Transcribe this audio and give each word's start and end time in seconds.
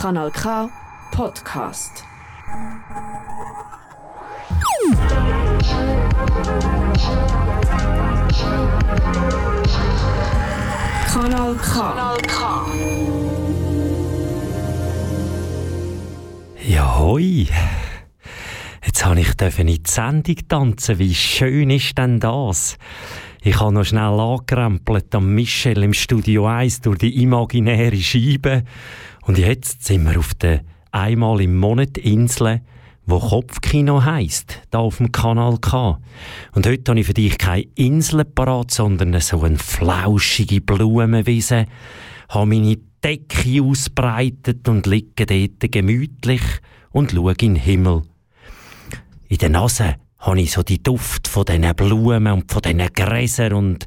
Kanal 0.00 0.30
K 0.30 0.70
Podcast. 1.10 2.04
Kanal 11.12 11.54
K. 11.56 11.72
Kanal 11.72 12.16
K. 12.28 12.66
Ja, 16.64 16.98
hoi. 17.00 17.48
Jetzt 18.86 19.04
habe 19.04 19.18
ich 19.18 19.58
in 19.58 19.66
die 19.66 19.82
Sendung 19.84 20.36
tanzen. 20.48 21.00
Wie 21.00 21.12
schön 21.12 21.70
ist 21.70 21.98
denn 21.98 22.20
das? 22.20 22.78
Ich 23.42 23.58
habe 23.58 23.72
noch 23.72 23.84
schnell 23.84 24.20
angerempelt 24.20 25.12
am 25.14 25.34
Michel 25.34 25.82
im 25.82 25.92
Studio 25.92 26.46
1 26.46 26.82
durch 26.82 26.98
die 26.98 27.22
imaginäre 27.22 27.96
Scheibe. 27.96 28.62
Und 29.28 29.36
jetzt 29.36 29.84
sind 29.84 30.04
wir 30.04 30.18
auf 30.18 30.32
der 30.32 30.62
einmal 30.90 31.42
im 31.42 31.58
Monat 31.58 31.98
Insel, 31.98 32.62
wo 33.04 33.18
Kopfkino 33.18 34.02
heisst, 34.02 34.62
da 34.70 34.78
auf 34.78 34.96
dem 34.96 35.12
Kanal 35.12 35.58
K. 35.58 36.00
Und 36.54 36.66
heute 36.66 36.90
habe 36.90 37.00
ich 37.00 37.06
für 37.06 37.12
dich 37.12 37.36
keine 37.36 37.66
Insel 37.74 38.24
parat, 38.24 38.70
sondern 38.70 39.20
so 39.20 39.42
eine 39.42 39.58
flauschige 39.58 40.62
Blumenwiese. 40.62 41.66
Habe 42.30 42.46
meine 42.46 42.78
Decke 43.04 43.62
ausbreitet 43.62 44.66
und 44.66 44.86
liege 44.86 45.26
dort 45.26 45.72
gemütlich 45.72 46.42
und 46.90 47.12
schaue 47.12 47.32
in 47.32 47.36
den 47.36 47.56
Himmel. 47.56 48.04
In 49.28 49.36
der 49.36 49.50
Nase 49.50 49.96
habe 50.20 50.40
ich 50.40 50.52
so 50.52 50.62
die 50.62 50.82
Duft 50.82 51.28
von 51.28 51.44
diesen 51.44 51.74
Blumen 51.76 52.32
und 52.32 52.50
von 52.50 52.62
diesen 52.62 52.88
Gräsern 52.94 53.52
und 53.52 53.86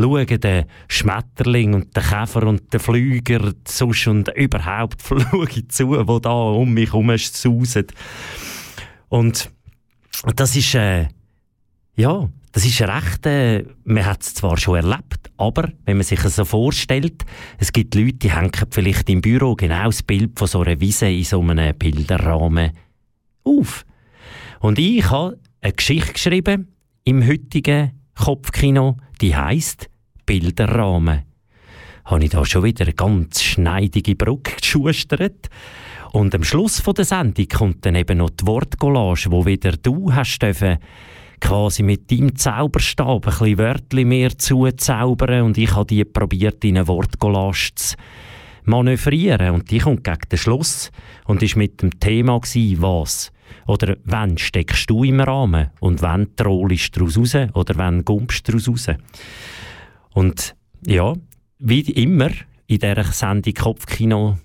schaue 0.00 0.26
den 0.26 0.64
Schmetterling 0.88 1.74
und 1.74 1.96
den 1.96 2.02
Käfer 2.02 2.42
und 2.44 2.72
den 2.72 2.80
Flüger 2.80 3.52
sonst 3.66 4.06
und 4.06 4.28
überhaupt 4.36 5.02
schaue 5.08 5.68
zu, 5.68 6.08
wo 6.08 6.18
da 6.18 6.30
um 6.30 6.72
mich 6.72 6.92
herum 6.92 7.16
sausen. 7.16 7.86
Und 9.08 9.50
das 10.36 10.56
ist, 10.56 10.74
äh, 10.74 11.08
ja, 11.96 12.28
das 12.52 12.64
ist 12.64 12.82
recht, 12.82 13.26
äh, 13.26 13.64
man 13.84 14.06
hat 14.06 14.22
es 14.22 14.34
zwar 14.34 14.56
schon 14.56 14.76
erlebt, 14.76 15.30
aber 15.36 15.70
wenn 15.84 15.96
man 15.96 16.04
sich 16.04 16.24
es 16.24 16.36
so 16.36 16.44
vorstellt, 16.44 17.24
es 17.58 17.72
gibt 17.72 17.94
Leute, 17.94 18.14
die 18.14 18.32
hängen 18.32 18.50
vielleicht 18.70 19.08
im 19.08 19.20
Büro 19.20 19.54
genau 19.54 19.86
das 19.86 20.02
Bild 20.02 20.38
von 20.38 20.48
so 20.48 20.60
einer 20.60 20.80
Wiese 20.80 21.08
in 21.08 21.24
so 21.24 21.40
einem 21.40 21.76
Bilderrahmen 21.76 22.72
auf. 23.44 23.84
Und 24.60 24.78
ich 24.78 25.08
habe 25.10 25.38
eine 25.60 25.72
Geschichte 25.72 26.12
geschrieben 26.12 26.68
im 27.04 27.26
heutigen 27.26 27.92
Kopfkino, 28.14 28.96
die 29.20 29.34
heißt 29.34 29.89
Bilderrahmen. 30.30 31.22
Habe 32.04 32.22
ich 32.22 32.30
da 32.30 32.44
schon 32.44 32.62
wieder 32.62 32.84
eine 32.84 32.94
ganz 32.94 33.42
schneidige 33.42 34.14
Brücke 34.14 34.54
geschustert. 34.60 35.50
Und 36.12 36.32
am 36.36 36.44
Schluss 36.44 36.80
der 36.84 37.04
Sendung 37.04 37.48
kommt 37.48 37.84
dann 37.84 37.96
eben 37.96 38.18
noch 38.18 38.30
die 38.30 38.46
Wortcollage, 38.46 39.32
wo 39.32 39.44
wieder 39.44 39.72
du 39.72 40.14
hast 40.14 40.38
dürfen, 40.38 40.78
quasi 41.40 41.82
mit 41.82 42.12
deinem 42.12 42.36
Zauberstab 42.36 43.26
ein 43.26 43.30
bisschen 43.32 43.58
Wörter 43.58 44.04
mehr 44.04 44.38
zuzaubern 44.38 45.42
und 45.42 45.58
ich 45.58 45.74
habe 45.74 45.86
die 45.86 46.04
probiert 46.04 46.64
in 46.64 46.76
eine 46.76 46.86
Wortcollage 46.86 47.72
zu 47.74 47.96
manövrieren 48.66 49.50
und 49.54 49.68
die 49.72 49.78
kommt 49.78 50.04
gegen 50.04 50.28
den 50.30 50.38
Schluss 50.38 50.92
und 51.24 51.42
ist 51.42 51.56
mit 51.56 51.82
dem 51.82 51.98
Thema 51.98 52.38
gewesen, 52.38 52.82
was 52.82 53.32
oder 53.66 53.96
wann 54.04 54.38
steckst 54.38 54.88
du 54.90 55.02
im 55.02 55.18
Rahmen 55.18 55.70
und 55.80 56.02
wann 56.02 56.36
trollst 56.36 56.96
du 56.96 57.06
raus 57.06 57.34
oder 57.52 57.74
wann 57.76 58.04
gumpst 58.04 58.46
du 58.46 58.52
raus. 58.52 58.86
Und 60.12 60.54
ja, 60.86 61.14
wie 61.58 61.80
immer 61.80 62.30
in 62.66 62.78
dieser 62.78 63.04
Sendung 63.04 63.54
Kopfkino 63.54 64.38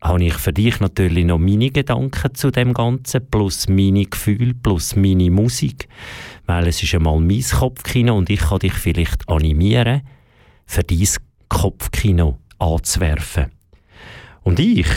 habe 0.00 0.24
ich 0.24 0.34
für 0.34 0.52
dich 0.52 0.78
natürlich 0.80 1.24
noch 1.24 1.38
meine 1.38 1.70
Gedanken 1.70 2.34
zu 2.34 2.50
dem 2.50 2.72
Ganzen, 2.72 3.26
plus 3.28 3.68
meine 3.68 4.04
Gefühle, 4.04 4.54
plus 4.54 4.94
meine 4.94 5.30
Musik, 5.30 5.88
weil 6.46 6.68
es 6.68 6.82
ist 6.82 6.94
einmal 6.94 7.18
mein 7.18 7.42
Kopfkino 7.42 8.16
und 8.16 8.30
ich 8.30 8.40
kann 8.40 8.60
dich 8.60 8.74
vielleicht 8.74 9.28
animieren, 9.28 10.02
für 10.66 10.84
dein 10.84 11.08
Kopfkino 11.48 12.38
anzuwerfen. 12.58 13.46
Und 14.42 14.60
ich 14.60 14.88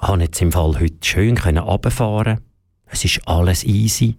habe 0.00 0.22
jetzt 0.22 0.40
im 0.40 0.52
Fall 0.52 0.78
heute 0.78 0.96
schön 1.02 1.36
runterfahren 1.36 2.40
Es 2.86 3.04
ist 3.04 3.26
alles 3.26 3.64
easy. 3.64 4.16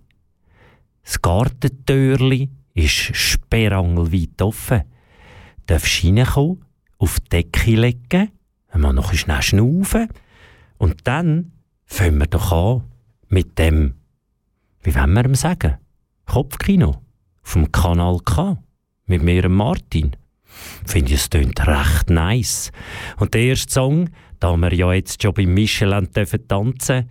Das 1.03 1.21
Gartentürli 1.21 2.49
ist 2.73 3.15
sperrangelweit 3.15 4.41
offen. 4.41 4.83
Du 5.65 5.73
darfst 5.73 6.03
reinkommen, 6.03 6.65
auf 6.97 7.19
die 7.19 7.29
Decke 7.29 7.75
legen, 7.75 8.31
einmal 8.69 8.93
noch 8.93 9.13
schnell 9.13 9.41
schnaufen 9.41 10.09
und 10.77 11.07
dann 11.07 11.51
fangen 11.85 12.19
wir 12.19 12.27
doch 12.27 12.51
an 12.51 12.83
mit 13.27 13.57
dem, 13.57 13.95
wie 14.83 14.95
wollen 14.95 15.13
wir 15.13 15.25
ihm 15.25 15.35
sagen, 15.35 15.77
Kopfkino 16.25 17.01
vom 17.41 17.71
Kanal 17.71 18.19
K 18.23 18.57
mit 19.05 19.23
mir 19.23 19.45
und 19.45 19.55
Martin. 19.55 20.15
Finde 20.85 21.13
ich, 21.13 21.19
es 21.19 21.29
klingt 21.29 21.65
recht 21.67 22.09
nice. 22.09 22.71
Und 23.17 23.33
der 23.33 23.41
erste 23.41 23.71
Song, 23.71 24.09
da 24.39 24.55
wir 24.55 24.73
ja 24.73 24.93
jetzt 24.93 25.21
schon 25.21 25.33
beim 25.33 25.53
Michelin 25.53 26.11
dürfen 26.11 26.47
tanzen 26.47 27.09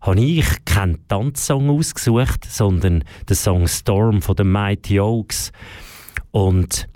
habe 0.00 0.20
ich 0.20 0.64
keinen 0.64 1.06
Tanzsong 1.08 1.70
ausgesucht, 1.70 2.44
sondern 2.48 3.04
den 3.28 3.36
Song 3.36 3.68
Storm 3.68 4.22
von 4.22 4.36
den 4.36 4.50
Mighty 4.50 5.00
Oaks. 5.00 5.52
Und 6.30 6.88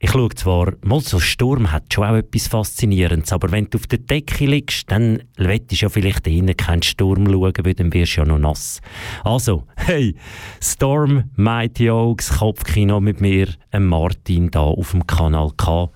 ich 0.00 0.10
schaue 0.10 0.28
zwar, 0.30 0.74
mal 0.82 1.00
so 1.00 1.18
Sturm 1.18 1.72
hat 1.72 1.92
schon 1.92 2.04
auch 2.04 2.14
etwas 2.14 2.46
Faszinierendes, 2.46 3.32
aber 3.32 3.50
wenn 3.50 3.68
du 3.68 3.78
auf 3.78 3.88
der 3.88 3.98
Decke 3.98 4.46
liegst, 4.46 4.90
dann 4.92 5.24
wettest 5.36 5.82
du 5.82 5.86
ja 5.86 5.88
vielleicht 5.88 6.26
innen 6.28 6.56
keinen 6.56 6.82
Sturm 6.82 7.26
schauen, 7.26 7.52
weil 7.62 7.74
dann 7.74 7.92
wirst 7.92 8.16
du 8.16 8.20
ja 8.20 8.26
noch 8.26 8.38
nass. 8.38 8.80
Also, 9.24 9.64
hey, 9.76 10.14
Storm, 10.62 11.30
Mighty 11.34 11.90
Oaks, 11.90 12.38
Kopfkino 12.38 13.00
mit 13.00 13.20
mir, 13.20 13.48
Martin, 13.76 14.52
da 14.52 14.60
auf 14.60 14.92
dem 14.92 15.04
Kanal 15.06 15.50
K. 15.56 15.90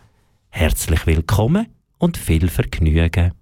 Herzlich 0.48 1.06
willkommen 1.06 1.68
und 1.98 2.16
viel 2.16 2.48
Vergnügen. 2.48 3.32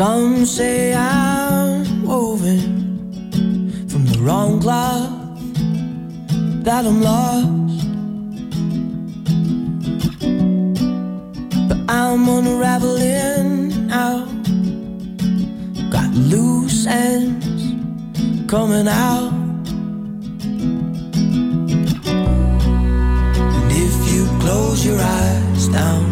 Some 0.00 0.46
say 0.46 0.94
I'm 0.94 2.06
woven 2.06 3.86
from 3.86 4.06
the 4.06 4.18
wrong 4.20 4.58
cloth, 4.58 5.10
that 6.64 6.86
I'm 6.86 7.02
lost. 7.02 7.84
But 11.68 11.80
I'm 11.86 12.26
unraveling 12.26 13.88
now. 13.88 14.24
Got 15.90 16.14
loose 16.14 16.86
ends 16.86 17.62
coming 18.50 18.88
out. 18.88 19.34
And 23.54 23.70
if 23.70 23.94
you 24.10 24.24
close 24.40 24.82
your 24.82 24.98
eyes 24.98 25.68
down, 25.68 26.09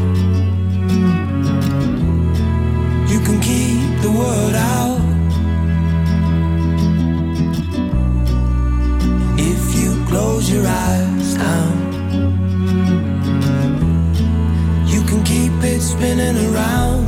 spinning 15.99 16.39
around. 16.49 17.07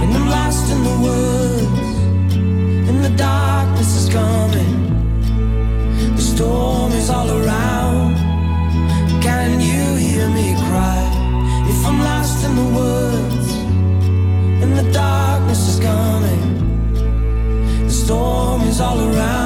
And 0.00 0.10
I'm 0.16 0.28
lost 0.28 0.70
in 0.70 0.80
the 0.88 0.96
woods, 1.06 1.88
and 2.88 3.04
the 3.04 3.12
darkness 3.16 3.96
is 4.00 4.08
coming. 4.08 4.76
The 6.14 6.22
storm 6.22 6.92
is 6.92 7.10
all 7.10 7.28
around. 7.38 8.14
Can 9.26 9.60
you 9.60 9.96
hear 10.04 10.28
me 10.28 10.54
cry? 10.68 11.02
If 11.72 11.84
I'm 11.84 11.98
lost 11.98 12.44
in 12.46 12.54
the 12.54 12.68
woods 12.78 13.48
and 14.62 14.72
the 14.80 14.86
darkness 14.92 15.62
is 15.70 15.80
coming, 15.80 16.42
the 17.88 17.96
storm 18.04 18.62
is 18.62 18.80
all 18.80 19.00
around. 19.00 19.43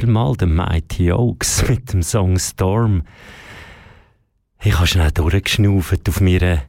Danke 0.00 0.06
vielmal 0.06 0.34
dem 0.34 0.54
Mighty 0.54 1.12
Oaks 1.12 1.62
mit 1.68 1.92
dem 1.92 2.02
Song 2.02 2.38
Storm. 2.38 3.02
Ich 4.62 4.74
habe 4.74 4.86
schnell 4.86 5.10
durchgeschnauft 5.10 6.08
auf 6.08 6.20
meiner 6.22 6.62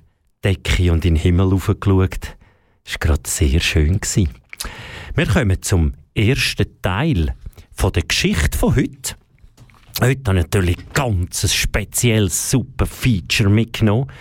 Decke 0.43 0.91
und 0.91 1.05
in 1.05 1.15
den 1.15 1.21
Himmel 1.21 1.51
hochgeschaut. 1.51 2.35
Es 2.83 2.93
war 2.93 2.99
gerade 2.99 3.21
sehr 3.25 3.59
schön. 3.61 4.01
gewesen. 4.01 4.29
Wir 5.15 5.27
kommen 5.27 5.61
zum 5.61 5.93
ersten 6.13 6.81
Teil 6.81 7.33
von 7.71 7.93
der 7.93 8.03
Geschichte 8.03 8.57
von 8.57 8.75
heute. 8.75 9.15
Heute 10.01 10.29
habe 10.29 10.39
ich 10.39 10.45
natürlich 10.45 10.77
ganz 10.93 11.43
ein 11.45 11.49
spezielles, 11.49 12.51
super 12.51 12.85
Feature 12.85 13.49
mitgenommen. 13.49 14.11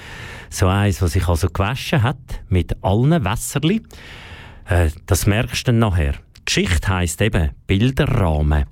So 0.51 0.69
eins, 0.69 1.03
was 1.03 1.13
sich 1.13 1.27
also 1.27 1.49
gewaschen 1.49 2.05
hat, 2.05 2.43
mit 2.49 2.77
allen 2.85 3.25
Wässerli. 3.25 3.83
Äh, 4.67 4.91
das 5.07 5.27
merkst 5.27 5.67
du 5.67 5.73
dann 5.73 5.81
nachher. 5.81 6.15
Geschichte 6.45 6.89
heisst 6.89 7.21
eben 7.21 7.51
Bilderrahmen. 7.67 8.67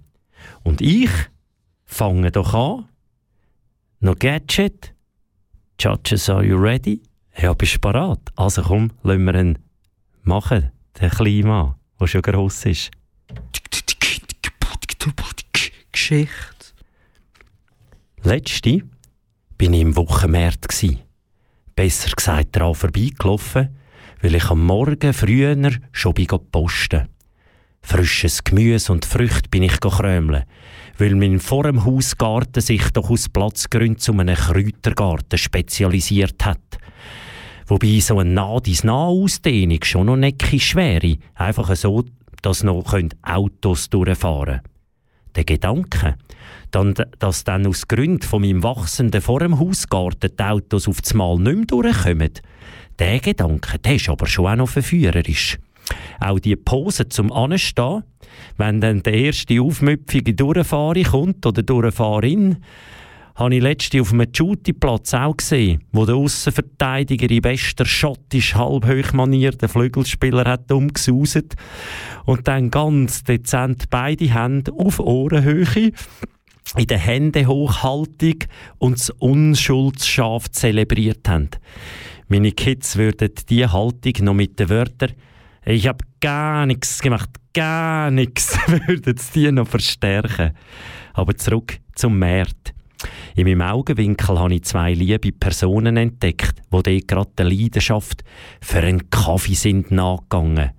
Und 0.69 0.83
ich 0.83 1.09
fange 1.87 2.31
doch 2.31 2.53
an. 2.53 2.89
Noch 4.01 4.19
Gadget. 4.19 4.93
Judges, 5.81 6.29
are 6.29 6.45
you 6.45 6.59
ready? 6.59 7.01
Ja, 7.39 7.55
bist 7.55 7.77
du 7.77 7.79
parat? 7.79 8.21
Also 8.37 8.61
komm, 8.61 8.91
lassen 9.03 9.25
wir 9.25 9.35
ihn 9.35 9.59
machen, 10.25 10.71
den 11.01 11.09
kleinen 11.09 11.49
Mann, 11.49 11.75
der 11.99 12.07
schon 12.07 12.21
gross 12.21 12.67
ist. 12.67 12.91
Geschichte. 15.91 16.75
Letzte 18.23 18.83
bin 19.57 19.73
ich 19.73 19.81
im 19.81 19.97
Wochenmarkt 19.97 20.69
gsi. 20.69 20.99
Besser 21.77 22.15
gesagt 22.15 22.57
daran 22.57 22.75
vorbeigelaufen, 22.75 23.75
weil 24.21 24.35
ich 24.35 24.51
am 24.51 24.67
Morgen 24.67 25.15
früher 25.15 25.57
schon 25.93 26.13
bin 26.13 26.27
posten. 26.53 27.09
Frisches 27.89 28.45
Gemüse 28.45 28.93
und 28.93 29.07
Früchte 29.07 29.49
bin 29.49 29.63
ich 29.63 29.81
krömeln, 29.81 30.45
weil 30.99 31.15
mein 31.15 31.41
vor 31.41 31.63
dem 31.63 31.87
Hausgarten 31.87 32.61
sich 32.61 32.91
doch 32.91 33.09
aus 33.09 33.31
Platzgründen 33.31 33.97
zu 33.97 34.13
einem 34.13 34.37
Kräutergarten 34.37 35.39
spezialisiert 35.39 36.45
hat. 36.45 36.61
Wobei 37.67 37.99
so 38.01 38.19
eine 38.19 38.29
Nah-dis-Nah-Ausdehnung 38.29 39.83
schon 39.85 40.05
noch 40.05 40.19
neckisch 40.19 40.75
wäre, 40.75 41.17
einfach 41.35 41.75
so, 41.77 42.05
dass 42.43 42.63
noch 42.63 42.91
können 42.91 43.15
Autos 43.23 43.89
durchfahren 43.89 44.61
Der 45.35 45.45
Gedanke, 45.45 46.17
dann, 46.71 46.93
dass 47.19 47.45
dann 47.45 47.67
aus 47.67 47.89
Gründen 47.89 48.21
von 48.21 48.43
meinem 48.43 48.63
wachsenden 48.63 49.23
vor 49.23 49.41
dem 49.41 49.59
Hausgarten 49.59 50.37
die 50.39 50.45
Autos 50.45 50.89
auf 50.89 51.01
das 51.01 51.15
Mal 51.15 51.39
nicht 51.39 51.57
mehr 51.57 51.65
durchkommen, 51.65 52.33
der 52.99 53.21
Gedanke, 53.21 53.79
der 53.79 53.95
ist 53.95 54.11
aber 54.11 54.27
schon 54.27 54.47
auch 54.47 54.57
noch 54.57 54.69
verführerisch. 54.69 55.59
Auch 56.21 56.39
die 56.39 56.57
Pose 56.57 57.09
zum 57.09 57.33
Anstehen, 57.33 58.05
wenn 58.57 58.81
dann 58.81 59.03
der 59.03 59.15
erste 59.15 59.61
aufmüpfige 59.61 60.35
Durchfahrer 60.35 61.03
kommt 61.05 61.45
oder 61.47 61.63
Durchfahrerin, 61.63 62.59
habe 63.39 63.55
ich 63.55 63.63
letzte 63.63 64.01
auf 64.01 64.13
einem 64.13 64.27
Shootingplatz 64.35 65.15
auch 65.15 65.37
gesehen, 65.37 65.85
wo 65.93 66.05
der 66.05 66.17
Aussenverteidiger 66.17 67.31
in 67.31 67.41
bester 67.41 67.87
schottisch 67.87 68.57
halbhoch 68.57 69.13
Manier 69.13 69.53
den 69.53 69.69
Flügelspieler 69.69 70.45
hat 70.45 70.73
umgesuset 70.73 71.55
und 72.25 72.49
dann 72.49 72.71
ganz 72.71 73.23
dezent 73.23 73.91
beide 73.91 74.25
Hände 74.25 74.73
auf 74.73 74.99
Ohrenhöhe 74.99 75.93
in 76.77 76.87
der 76.87 76.99
Händehochhaltung 76.99 78.39
und 78.79 78.99
das 78.99 79.11
Unschuldsschaf 79.11 80.51
zelebriert 80.51 81.29
haben. 81.29 81.51
Meine 82.27 82.53
Kids 82.53 82.97
würden 82.97 83.31
diese 83.49 83.73
Haltung 83.73 84.25
noch 84.25 84.35
mit 84.35 84.59
den 84.59 84.69
Wörtern 84.69 85.13
«Ich 85.65 85.87
habe 85.87 86.05
gar 86.21 86.67
nichts 86.67 87.01
gemacht, 87.01 87.31
gar 87.53 88.11
nichts», 88.11 88.59
würden 88.87 89.17
sie 89.17 89.45
die 89.45 89.53
noch 89.53 89.69
verstärken. 89.69 90.53
Aber 91.15 91.37
zurück 91.37 91.79
zum 91.95 92.19
Markt. 92.19 92.75
In 93.35 93.45
meinem 93.45 93.63
Augenwinkel 93.63 94.39
habe 94.39 94.55
ich 94.55 94.65
zwei 94.65 94.93
liebe 94.93 95.33
Personen 95.33 95.97
entdeckt, 95.97 96.55
die 96.73 96.83
dort 96.83 97.09
gerade 97.09 97.31
der 97.39 97.47
Leidenschaft 97.47 98.25
für 98.61 98.81
einen 98.81 99.11
Kaffee 99.11 99.55
sind 99.55 99.91
nachgegangen. 99.91 100.71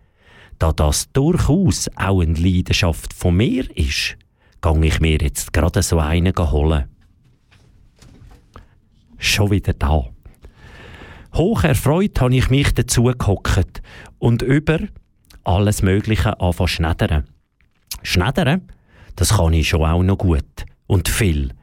Da 0.57 0.73
das 0.73 1.09
durchaus 1.13 1.89
auch 1.95 2.21
eine 2.21 2.33
Leidenschaft 2.33 3.13
von 3.13 3.37
mir 3.37 3.65
ist, 3.77 4.17
gehe 4.61 4.85
ich 4.85 4.99
mir 4.99 5.17
jetzt 5.21 5.53
gerade 5.53 5.81
so 5.81 5.99
einen 5.99 6.35
holen. 6.35 6.85
Schon 9.17 9.51
wieder 9.51 9.73
da. 9.73 10.09
Hoch 11.35 11.63
erfreut 11.63 12.19
habe 12.19 12.35
ich 12.35 12.49
mich 12.49 12.73
dazu 12.73 13.03
gehockt 13.03 13.81
und 14.19 14.41
über 14.41 14.79
alles 15.43 15.81
Mögliche 15.81 16.39
anfangen 16.39 16.67
schneddern. 16.67 17.23
Schneddern, 18.03 18.61
das 19.15 19.35
kann 19.37 19.53
ich 19.53 19.69
schon 19.69 19.83
auch 19.83 20.03
noch 20.03 20.17
gut. 20.17 20.65
Und 20.87 21.09
viel. 21.09 21.53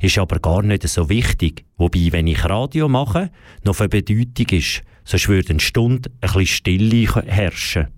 Ist 0.00 0.18
aber 0.18 0.38
gar 0.38 0.62
nicht 0.62 0.86
so 0.88 1.08
wichtig. 1.08 1.64
Wobei, 1.76 2.08
wenn 2.10 2.26
ich 2.26 2.44
Radio 2.44 2.88
mache, 2.88 3.30
noch 3.64 3.76
von 3.76 3.88
Bedeutung 3.88 4.46
ist. 4.50 4.82
Sonst 5.04 5.28
würde 5.28 5.50
eine 5.50 5.60
Stunde 5.60 6.10
ein 6.20 6.32
bisschen 6.32 6.46
Stille 6.46 7.14
herrschen. 7.26 7.88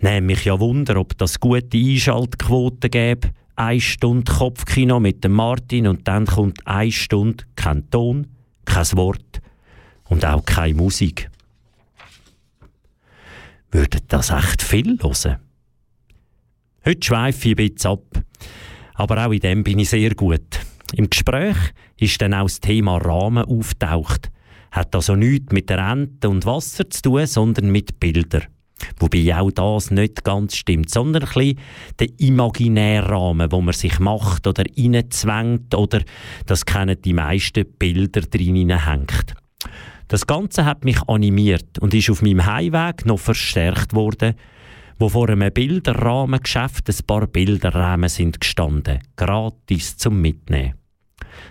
Nehme 0.00 0.26
mich 0.26 0.44
ja 0.44 0.60
Wunder, 0.60 0.96
ob 0.98 1.16
das 1.16 1.40
gute 1.40 1.76
Einschaltquoten 1.76 2.90
gäbe. 2.90 3.30
Eine 3.54 3.80
Stunde 3.80 4.30
Kopfkino 4.30 5.00
mit 5.00 5.24
dem 5.24 5.32
Martin 5.32 5.86
und 5.86 6.06
dann 6.06 6.26
kommt 6.26 6.66
eine 6.66 6.92
Stunde 6.92 7.44
kein 7.56 7.88
Ton, 7.90 8.26
kein 8.66 8.92
Wort 8.92 9.40
und 10.04 10.26
auch 10.26 10.44
keine 10.44 10.74
Musik. 10.74 11.30
Würdet 13.76 14.04
das 14.08 14.30
echt 14.30 14.62
viel 14.62 14.98
hören? 15.02 15.36
Heute 16.86 17.06
schweife 17.06 17.50
ich 17.50 17.58
ein 17.58 17.74
bisschen 17.74 17.90
ab. 17.90 18.22
Aber 18.94 19.26
auch 19.26 19.32
in 19.32 19.40
dem 19.40 19.64
bin 19.64 19.78
ich 19.78 19.90
sehr 19.90 20.14
gut. 20.14 20.60
Im 20.94 21.10
Gespräch 21.10 21.58
ist 21.98 22.22
dann 22.22 22.32
auch 22.32 22.44
das 22.44 22.60
Thema 22.60 22.96
Rahmen 22.96 23.44
auftaucht. 23.44 24.30
Hat 24.70 24.94
also 24.94 25.14
nichts 25.14 25.52
mit 25.52 25.68
der 25.68 25.90
Ente 25.90 26.30
und 26.30 26.46
Wasser 26.46 26.88
zu 26.88 27.02
tun, 27.02 27.26
sondern 27.26 27.68
mit 27.70 28.00
Bildern. 28.00 28.44
Wobei 28.98 29.36
auch 29.36 29.50
das 29.50 29.90
nicht 29.90 30.24
ganz 30.24 30.56
stimmt, 30.56 30.88
sondern 30.88 31.24
ein 31.24 31.28
bisschen 31.28 31.58
der 31.98 32.08
imaginäre 32.18 33.10
Rahmen, 33.10 33.52
wo 33.52 33.60
man 33.60 33.74
sich 33.74 33.98
macht 33.98 34.46
oder 34.46 34.64
reinzwängt 34.64 35.74
oder, 35.74 36.00
das 36.46 36.64
kennen 36.64 36.96
die 37.02 37.12
meisten, 37.12 37.66
Bilder 37.78 38.22
drin 38.22 38.70
hängt. 38.70 39.34
Das 40.08 40.26
Ganze 40.26 40.64
hat 40.64 40.84
mich 40.84 41.02
animiert 41.08 41.80
und 41.80 41.92
ist 41.92 42.10
auf 42.10 42.22
meinem 42.22 42.46
Heimweg 42.46 43.06
noch 43.06 43.18
verstärkt 43.18 43.92
worden, 43.92 44.34
wo 44.98 45.08
vor 45.08 45.28
einem 45.28 45.52
Bilderrahmengeschäft 45.52 46.88
ein 46.88 47.06
paar 47.06 47.26
Bilderrahmen 47.26 48.08
sind 48.08 48.40
gestanden, 48.40 49.00
gratis 49.16 49.96
zum 49.96 50.20
Mitnehmen. 50.20 50.74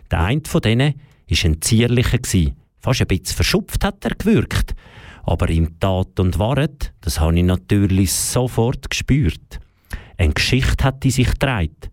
Der 0.09 0.21
eine 0.21 0.41
von 0.45 0.61
denen 0.61 0.95
war 1.29 1.45
ein 1.45 1.61
zierlicher, 1.61 2.19
fast 2.79 3.01
ein 3.01 3.07
bisschen 3.07 3.35
verschupft 3.35 3.83
hat 3.83 4.05
er 4.05 4.15
gewirkt, 4.15 4.73
aber 5.23 5.49
in 5.49 5.77
Tat 5.79 6.19
und 6.19 6.39
Wahrheit, 6.39 6.93
das 7.01 7.19
habe 7.19 7.37
ich 7.37 7.43
natürlich 7.43 8.13
sofort 8.13 8.89
gespürt. 8.89 9.59
Eine 10.17 10.33
Geschichte 10.33 10.83
hat 10.83 11.03
die 11.03 11.11
sich 11.11 11.31
gedreht, 11.31 11.91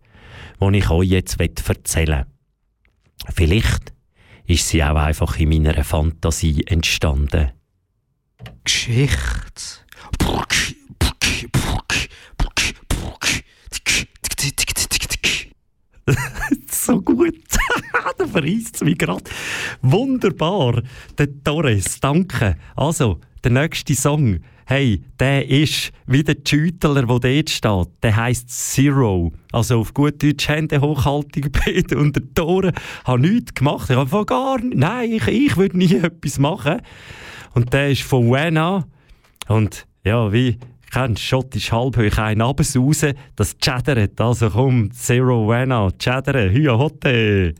die 0.61 0.77
ich 0.77 0.89
euch 0.89 1.09
jetzt 1.09 1.39
erzählen 1.39 2.25
will. 2.25 3.33
Vielleicht 3.33 3.92
ist 4.45 4.67
sie 4.67 4.83
auch 4.83 4.95
einfach 4.95 5.37
in 5.39 5.49
meiner 5.49 5.83
Fantasie 5.83 6.63
entstanden. 6.67 7.51
Geschichte. 8.63 9.83
so 16.83 17.01
gut. 17.01 17.35
da 18.17 18.27
verreist 18.27 18.75
es 18.75 18.83
mich 18.83 18.97
gerade. 18.97 19.23
Wunderbar. 19.81 20.81
Der 21.17 21.43
Torres, 21.43 21.99
danke. 21.99 22.57
Also, 22.75 23.19
der 23.43 23.51
nächste 23.51 23.95
Song, 23.95 24.39
hey, 24.65 25.03
der 25.19 25.49
ist 25.49 25.91
wie 26.07 26.23
der 26.23 26.37
Schüttler, 26.45 26.93
der 26.93 27.05
dort 27.05 27.49
steht. 27.49 27.87
Der 28.03 28.15
heisst 28.15 28.49
Zero. 28.49 29.31
Also 29.51 29.79
auf 29.79 29.93
gut 29.93 30.21
Deutsch 30.21 30.47
Hände 30.47 30.81
hochhaltung 30.81 31.51
bitte. 31.65 31.97
Und 31.97 32.15
der 32.15 32.33
Tore 32.33 32.73
hat 33.05 33.19
nichts 33.19 33.53
gemacht. 33.53 33.89
Ich 33.89 33.95
habe 33.95 34.25
gar 34.25 34.59
nichts. 34.59 34.77
Nein, 34.77 35.11
ich, 35.11 35.27
ich 35.27 35.57
würde 35.57 35.77
nie 35.77 35.95
etwas 36.03 36.39
machen. 36.39 36.81
Und 37.53 37.73
der 37.73 37.91
ist 37.91 38.03
von 38.03 38.31
Wena. 38.31 38.85
Und 39.47 39.85
ja, 40.03 40.31
wie 40.31 40.57
kennst 40.91 41.23
schottisch 41.23 41.71
halbhoch 41.71 42.17
ein 42.19 42.41
abends 42.41 42.77
raus, 42.77 43.05
das 43.35 43.57
chattert. 43.57 44.21
Also 44.21 44.49
komm, 44.49 44.91
Zero 44.91 45.49
Wena, 45.49 45.89
chattern, 45.97 46.51
hüa 46.51 46.77
hotte. 46.77 47.55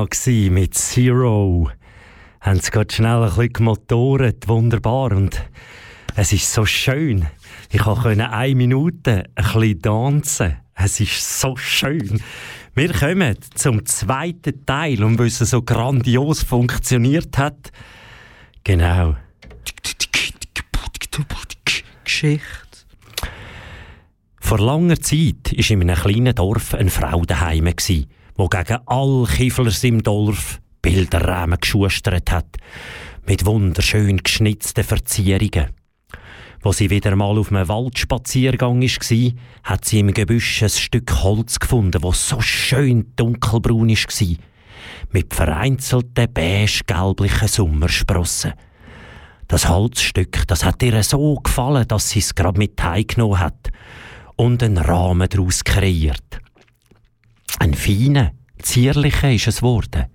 War 0.00 0.08
Wena 0.26 0.50
mit 0.50 0.74
Zero. 0.74 1.70
Haben 2.40 2.60
sie 2.60 2.70
gerade 2.70 2.94
schnell 2.94 3.22
ein 3.22 3.28
bisschen 3.28 3.52
gemotoret, 3.52 4.48
wunderbar. 4.48 5.12
Und 5.12 5.42
es 6.16 6.32
ist 6.32 6.52
so 6.52 6.64
schön. 6.64 7.26
Ich 7.70 7.80
konnte 7.80 8.08
eine 8.08 8.54
Minute 8.54 9.24
ein 9.34 9.44
bisschen 9.44 9.82
tanzen. 9.82 10.56
Es 10.74 11.00
ist 11.00 11.40
so 11.40 11.56
schön. 11.56 12.22
Wir 12.74 12.92
kommen 12.92 13.36
zum 13.54 13.84
zweiten 13.84 14.64
Teil 14.64 15.04
und 15.04 15.18
weil 15.18 15.26
es 15.26 15.38
so 15.38 15.60
grandios 15.62 16.42
funktioniert 16.42 17.36
hat. 17.36 17.70
Genau. 18.64 19.16
Geschichte. 22.04 22.44
Vor 24.40 24.58
langer 24.58 25.00
Zeit 25.00 25.52
war 25.52 25.70
in 25.70 25.82
einem 25.82 25.96
kleinen 25.96 26.34
Dorf 26.34 26.74
eine 26.74 26.90
Frau 26.90 27.22
daheim, 27.24 27.72
die 28.40 28.48
gegen 28.48 28.78
alle 28.86 29.26
Kifflers 29.26 29.84
im 29.84 30.02
Dorf 30.02 30.60
Bilderrahmen 30.80 31.58
geschustert 31.60 32.30
hat, 32.30 32.56
mit 33.26 33.44
wunderschön 33.44 34.16
geschnitzten 34.16 34.84
Verzierungen. 34.84 35.66
Wo 36.62 36.72
sie 36.72 36.90
wieder 36.90 37.16
mal 37.16 37.38
auf 37.38 37.50
einem 37.50 37.68
Waldspaziergang 37.68 38.80
war, 38.82 39.32
hat 39.64 39.84
sie 39.84 40.00
im 40.00 40.12
Gebüsch 40.12 40.62
ein 40.62 40.68
Stück 40.70 41.22
Holz 41.22 41.58
gefunden, 41.58 42.00
das 42.00 42.28
so 42.28 42.40
schön 42.40 43.12
dunkelbraun 43.16 43.88
war, 43.88 44.36
mit 45.10 45.34
vereinzelten 45.34 46.32
beige-gelblichen 46.32 47.48
Sommersprossen. 47.48 48.52
Das 49.48 49.68
Holzstück, 49.68 50.46
das 50.46 50.64
hat 50.64 50.82
ihr 50.82 51.02
so 51.02 51.34
gefallen, 51.36 51.88
dass 51.88 52.10
sie 52.10 52.20
es 52.20 52.34
gerade 52.34 52.58
mit 52.58 52.82
heimgenommen 52.82 53.40
hat 53.40 53.70
und 54.36 54.62
einen 54.62 54.78
Rahmen 54.78 55.28
daraus 55.28 55.64
kreiert. 55.64 56.40
Ein 57.60 57.74
feiner, 57.74 58.32
zierlicher 58.62 59.30
ist 59.30 59.46
es 59.46 59.58
geworden, 59.58 60.06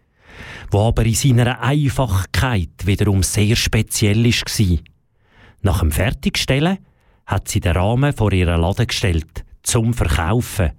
wo 0.72 0.80
aber 0.80 1.06
in 1.06 1.14
seiner 1.14 1.62
Einfachkeit 1.62 2.86
wiederum 2.86 3.22
sehr 3.22 3.56
speziell 3.56 4.25
war. 4.25 4.78
Nach 5.62 5.80
dem 5.80 5.92
Fertigstellen 5.92 6.80
hat 7.28 7.48
sie 7.48 7.60
den 7.60 7.74
Rahmen 7.78 8.14
vor 8.14 8.34
ihren 8.34 8.60
Laden 8.60 8.88
gestellt, 8.88 9.46
zum 9.62 9.94
Verkaufen. 9.94 10.72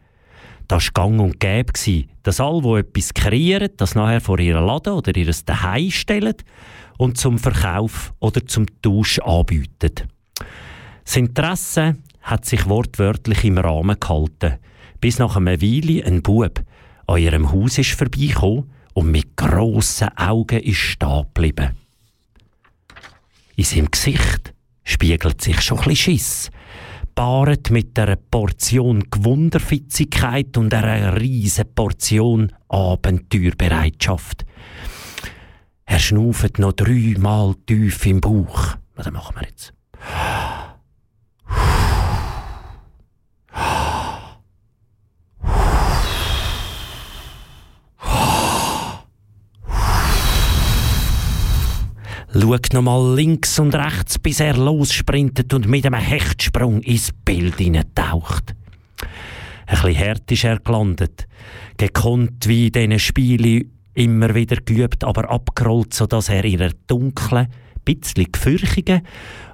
Das 0.66 0.87
war 0.87 1.08
gang 1.08 1.20
und 1.20 1.38
gäbe, 1.38 1.73
dass 2.25 2.40
alle, 2.40 2.62
die 2.62 2.80
etwas 2.80 3.14
kreieren, 3.14 3.70
das 3.76 3.94
nachher 3.94 4.20
vor 4.20 4.40
ihren 4.40 4.66
Laden 4.66 4.94
oder 4.94 5.16
ihres 5.16 5.44
Daheim 5.44 5.92
stellen 5.92 6.35
und 6.99 7.16
zum 7.16 7.38
Verkauf 7.38 8.12
oder 8.18 8.44
zum 8.44 8.66
Tausch 8.82 9.20
anbieten. 9.20 10.08
Das 11.04 11.16
Interesse 11.16 11.96
hat 12.23 12.44
sich 12.44 12.68
wortwörtlich 12.68 13.44
im 13.44 13.58
Rahmen 13.58 14.00
gehalten, 14.00 14.58
bis 15.00 15.18
nach 15.18 15.36
einer 15.36 15.60
Weile 15.60 16.04
ein 16.04 16.22
Bub 16.22 16.62
an 17.06 17.18
ihrem 17.18 17.52
Haus 17.52 17.78
ist 17.78 17.92
vorbeigekommen 17.92 18.70
und 18.94 19.10
mit 19.10 19.36
grossen 19.36 20.08
Augen 20.16 20.60
ist 20.60 20.76
stehen 20.76 21.24
geblieben. 21.34 21.76
In 23.56 23.64
seinem 23.64 23.90
Gesicht 23.90 24.54
spiegelt 24.84 25.40
sich 25.40 25.60
schon 25.60 25.80
ein 25.80 25.96
Schiss. 25.96 26.50
Paart 27.14 27.70
mit 27.70 27.98
einer 27.98 28.16
Portion 28.16 29.04
Gewunderfitzigkeit 29.10 30.56
und 30.58 30.74
einer 30.74 31.18
riesen 31.18 31.64
Portion 31.74 32.52
Abenteuerbereitschaft. 32.68 34.44
Er 35.86 35.98
schnauft 35.98 36.58
noch 36.58 36.72
dreimal 36.72 37.54
tief 37.66 38.04
im 38.04 38.20
Bauch. 38.20 38.76
Was 38.96 39.10
machen 39.10 39.36
wir 39.36 39.48
jetzt? 39.48 39.72
Schaut 52.33 52.73
nochmal 52.73 53.14
links 53.14 53.59
und 53.59 53.75
rechts, 53.75 54.18
bis 54.18 54.40
er 54.40 54.56
lossprintet 54.56 55.52
und 55.54 55.68
mit 55.68 55.87
einem 55.87 56.00
Hechtsprung 56.00 56.80
ins 56.83 57.12
Bild 57.25 57.56
hineintaucht. 57.56 58.54
Ein 59.66 59.83
bisschen 59.83 59.99
hart 59.99 60.30
ist 60.30 60.45
er 60.45 60.61
gelandet. 60.61 61.26
Gekonnt 61.76 62.47
wie 62.47 62.66
in 62.68 62.73
diesen 62.73 62.99
Spielen 62.99 63.73
immer 63.95 64.35
wieder 64.35 64.56
geübt, 64.56 65.04
aber 65.04 65.30
abgerollt, 65.30 65.95
sodass 65.95 66.28
er 66.28 66.45
in 66.45 66.61
einer 66.61 66.73
dunklen, 66.87 67.49
bisschen 67.85 68.30
gefürchigen, 68.30 69.02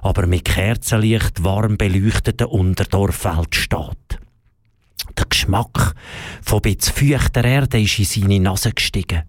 aber 0.01 0.27
mit 0.27 0.45
Kerzenlicht 0.45 1.43
warm 1.43 1.77
beleuchteten 1.77 2.47
Unterdorfwelt 2.47 3.55
steht. 3.55 4.19
Der 5.17 5.25
Geschmack 5.29 5.93
von 6.41 6.61
bisschen 6.61 6.93
feuchter 6.93 7.43
Erde 7.43 7.79
ist 7.79 7.99
in 7.99 8.05
seine 8.05 8.39
Nase 8.39 8.71
gestiegen. 8.71 9.23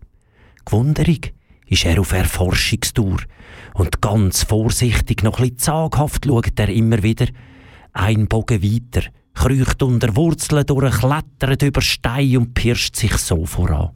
Gewunderig 0.65 1.34
ist 1.67 1.85
er 1.85 2.01
auf 2.01 2.13
Erforschungstour 2.13 3.19
und 3.75 4.01
ganz 4.01 4.45
vorsichtig, 4.45 5.23
noch 5.23 5.39
ein 5.39 5.45
bisschen 5.45 5.59
zaghaft 5.59 6.27
schaut 6.27 6.59
er 6.59 6.69
immer 6.69 7.03
wieder 7.03 7.27
ein 7.93 8.27
Bogen 8.27 8.63
weiter, 8.63 9.09
kriecht 9.35 9.83
unter 9.83 10.15
Wurzeln 10.17 10.67
durch, 10.67 10.99
klettert 10.99 11.63
über 11.63 11.81
Steine 11.81 12.39
und 12.39 12.55
pirscht 12.55 12.97
sich 12.97 13.17
so 13.17 13.47
voran. 13.47 13.91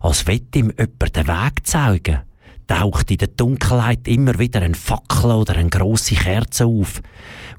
Als 0.00 0.26
wett 0.26 0.54
ihm 0.54 0.72
jemand 0.76 1.16
den 1.16 1.28
Weg 1.28 1.66
zeigen, 1.66 2.20
taucht 2.66 3.10
in 3.10 3.18
der 3.18 3.28
Dunkelheit 3.28 4.06
immer 4.06 4.38
wieder 4.38 4.62
ein 4.62 4.74
Fackel 4.74 5.32
oder 5.32 5.56
eine 5.56 5.70
grosse 5.70 6.14
Kerze 6.14 6.66
auf, 6.66 7.00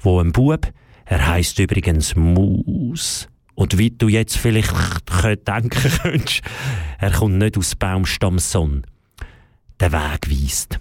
wo 0.00 0.20
ein 0.20 0.32
Bub, 0.32 0.70
er 1.04 1.26
heißt 1.28 1.58
übrigens 1.58 2.16
Mus, 2.16 3.28
und 3.54 3.78
wie 3.78 3.90
du 3.90 4.08
jetzt 4.08 4.36
vielleicht 4.36 4.72
denken 5.48 5.70
könntest, 6.02 6.42
er 6.98 7.10
kommt 7.10 7.38
nicht 7.38 7.56
aus 7.56 7.74
Baumstamm 7.74 8.38
Sonn, 8.38 8.84
den 9.80 9.92
Weg 9.92 10.30
weist. 10.30 10.78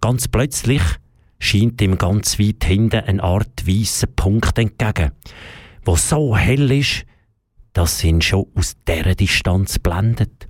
Ganz 0.00 0.28
plötzlich 0.28 0.82
scheint 1.38 1.80
ihm 1.82 1.98
ganz 1.98 2.38
weit 2.38 2.64
hinten 2.64 3.04
eine 3.04 3.22
Art 3.22 3.66
weißer 3.66 4.06
Punkt 4.06 4.58
entgegen, 4.58 5.12
wo 5.84 5.96
so 5.96 6.36
hell 6.36 6.70
ist, 6.70 7.04
dass 7.72 8.02
ihn 8.04 8.22
schon 8.22 8.46
aus 8.54 8.76
dieser 8.86 9.14
Distanz 9.14 9.78
blendet. 9.78 10.48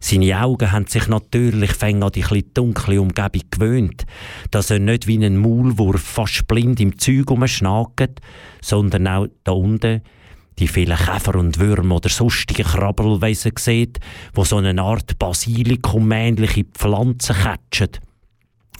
Seine 0.00 0.42
Augen 0.42 0.70
haben 0.70 0.86
sich 0.86 1.08
natürlich 1.08 1.82
an 1.82 2.10
die 2.14 2.52
dunkle 2.52 3.00
Umgebung 3.00 3.42
gewöhnt, 3.50 4.04
dass 4.50 4.70
er 4.70 4.78
nicht 4.78 5.06
wie 5.06 5.24
ein 5.24 5.38
Maulwurf 5.38 6.02
fast 6.02 6.46
blind 6.46 6.78
im 6.80 6.98
Zeug 6.98 7.30
umschnagt, 7.30 8.20
sondern 8.60 9.08
auch 9.08 9.28
da 9.44 9.52
unten 9.52 10.02
die 10.58 10.68
vielen 10.68 10.96
Käfer 10.96 11.34
und 11.36 11.58
Würmer 11.58 11.96
oder 11.96 12.08
sonstige 12.08 12.62
Krabbelwesen 12.62 13.52
sieht, 13.58 13.98
wo 14.34 14.44
so 14.44 14.56
eine 14.56 14.80
Art 14.80 15.18
Basilikum-ähnliche 15.18 16.64
Pflanzen 16.64 17.36
catchen 17.36 17.90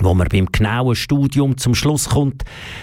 wo 0.01 0.13
man 0.13 0.29
beim 0.29 0.47
genauen 0.47 0.97
Studium 0.97 1.57
zum 1.57 1.75
Schluss 1.75 2.09
kommt, 2.09 2.43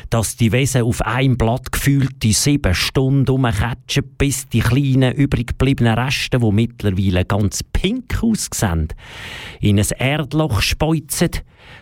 dass 0.10 0.38
die 0.38 0.52
Wesen 0.52 0.84
auf 0.84 1.02
einem 1.02 1.38
Blatt 1.38 1.72
gefühlt 1.72 2.24
die 2.24 2.34
sieben 2.34 2.74
Stunden 2.74 3.30
umkatschen, 3.30 4.04
bis 4.18 4.48
die 4.48 4.62
kleinen 4.62 5.14
übrig 5.14 5.48
gebliebenen 5.48 5.98
Reste, 5.98 6.40
die 6.40 6.52
mittlerweile 6.52 7.26
ganz 7.26 7.64
pink 7.74 8.24
aussehen, 8.24 8.88
in 9.60 9.80
ein 9.80 9.88
Erdloch 9.98 10.62
speuzen, 10.62 11.32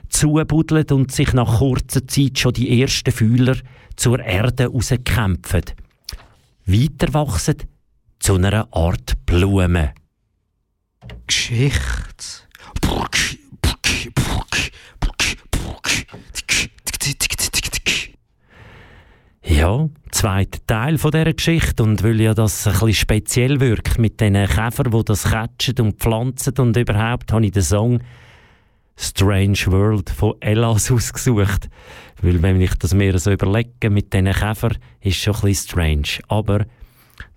zubuddeln 0.10 0.90
und 0.92 1.12
sich 1.12 1.34
nach 1.34 1.60
kurzer 1.60 2.08
Zeit 2.08 2.40
schon 2.40 2.54
die 2.54 2.82
ersten 2.82 3.12
Fühler 3.12 3.58
zur 3.96 4.20
Erde 4.20 4.68
rauskämpfen. 4.68 5.64
Weiter 6.72 7.12
wachsen 7.16 7.56
zu 8.20 8.36
einer 8.36 8.68
Art 8.72 9.26
Blume. 9.26 9.96
Geschichte. 11.26 11.80
Ja, 19.42 19.90
zweiter 20.12 20.60
Teil 20.68 21.00
von 21.00 21.10
dieser 21.10 21.34
Geschichte. 21.34 21.82
Und 21.82 22.04
weil 22.04 22.22
ja 22.22 22.36
das 22.36 22.68
ein 22.68 22.74
bisschen 22.74 22.94
speziell 22.94 23.60
wirkt 23.60 23.98
mit 23.98 24.22
den 24.22 24.36
Käfern, 24.36 24.92
die 24.92 25.06
das 25.06 25.24
catchen 25.24 25.80
und 25.80 26.00
pflanzen 26.00 26.54
und 26.60 26.78
überhaupt, 26.78 27.34
habe 27.34 27.46
ich 27.48 27.52
den 27.52 27.64
Song 27.64 28.00
Strange 29.02 29.66
World 29.68 30.10
von 30.10 30.36
Elas 30.42 30.92
ausgesucht. 30.92 31.70
Weil 32.22 32.42
wenn 32.42 32.60
ich 32.60 32.76
das 32.76 32.94
mir 32.94 33.18
so 33.18 33.32
überlege 33.32 33.90
mit 33.90 34.14
diesen 34.14 34.32
Käfern, 34.34 34.78
ist 35.00 35.18
schon 35.18 35.36
ein 35.36 35.42
bisschen 35.42 35.70
strange. 35.70 36.24
Aber 36.28 36.66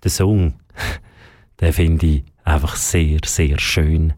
der 0.03 0.11
Song, 0.11 0.55
den 1.61 1.73
finde 1.73 2.05
ich 2.05 2.23
einfach 2.43 2.75
sehr, 2.75 3.19
sehr 3.25 3.57
schön 3.59 4.13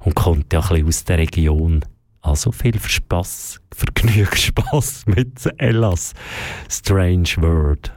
und 0.00 0.14
kommt 0.14 0.52
ja 0.52 0.60
ein 0.60 0.68
bisschen 0.68 0.88
aus 0.88 1.04
der 1.04 1.18
Region. 1.18 1.84
Also 2.20 2.52
viel 2.52 2.78
Spaß, 2.78 3.60
Vergnügen, 3.74 4.26
Spaß 4.36 5.06
mit 5.06 5.48
Ellas 5.58 6.12
Strange 6.68 7.30
World. 7.38 7.92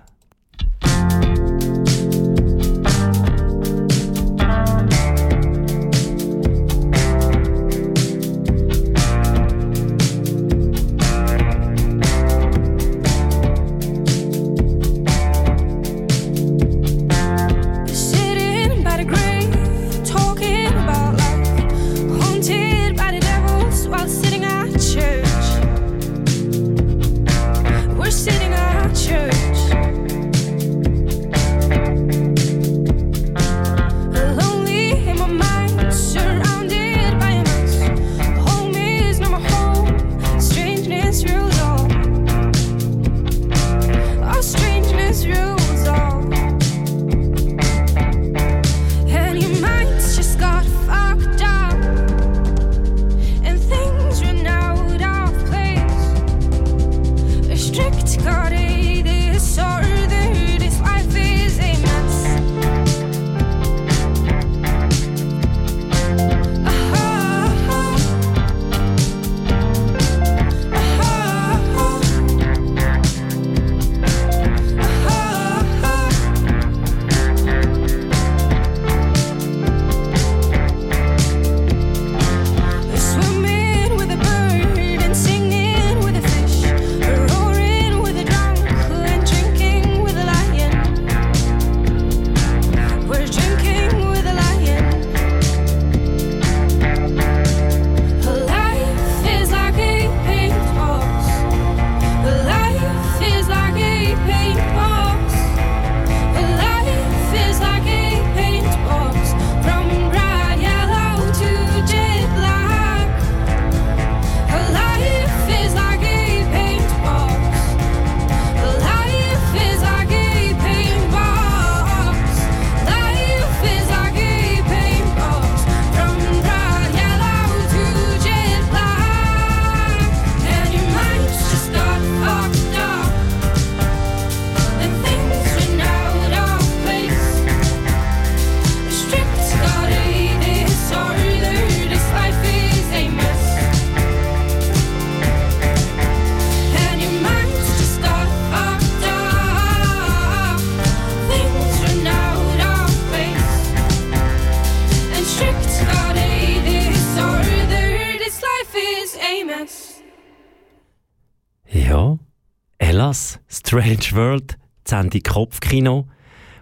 Strange 163.75 164.11
World, 164.13 164.51
die 164.53 164.89
Sendung 164.89 165.21
Kopfkino 165.21 166.07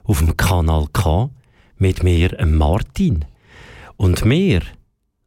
auf 0.03 0.17
dem 0.17 0.35
Kanal 0.35 0.87
K 0.93 1.29
mit 1.77 2.01
mir, 2.01 2.35
Martin. 2.43 3.23
Und 3.97 4.25
wir 4.25 4.63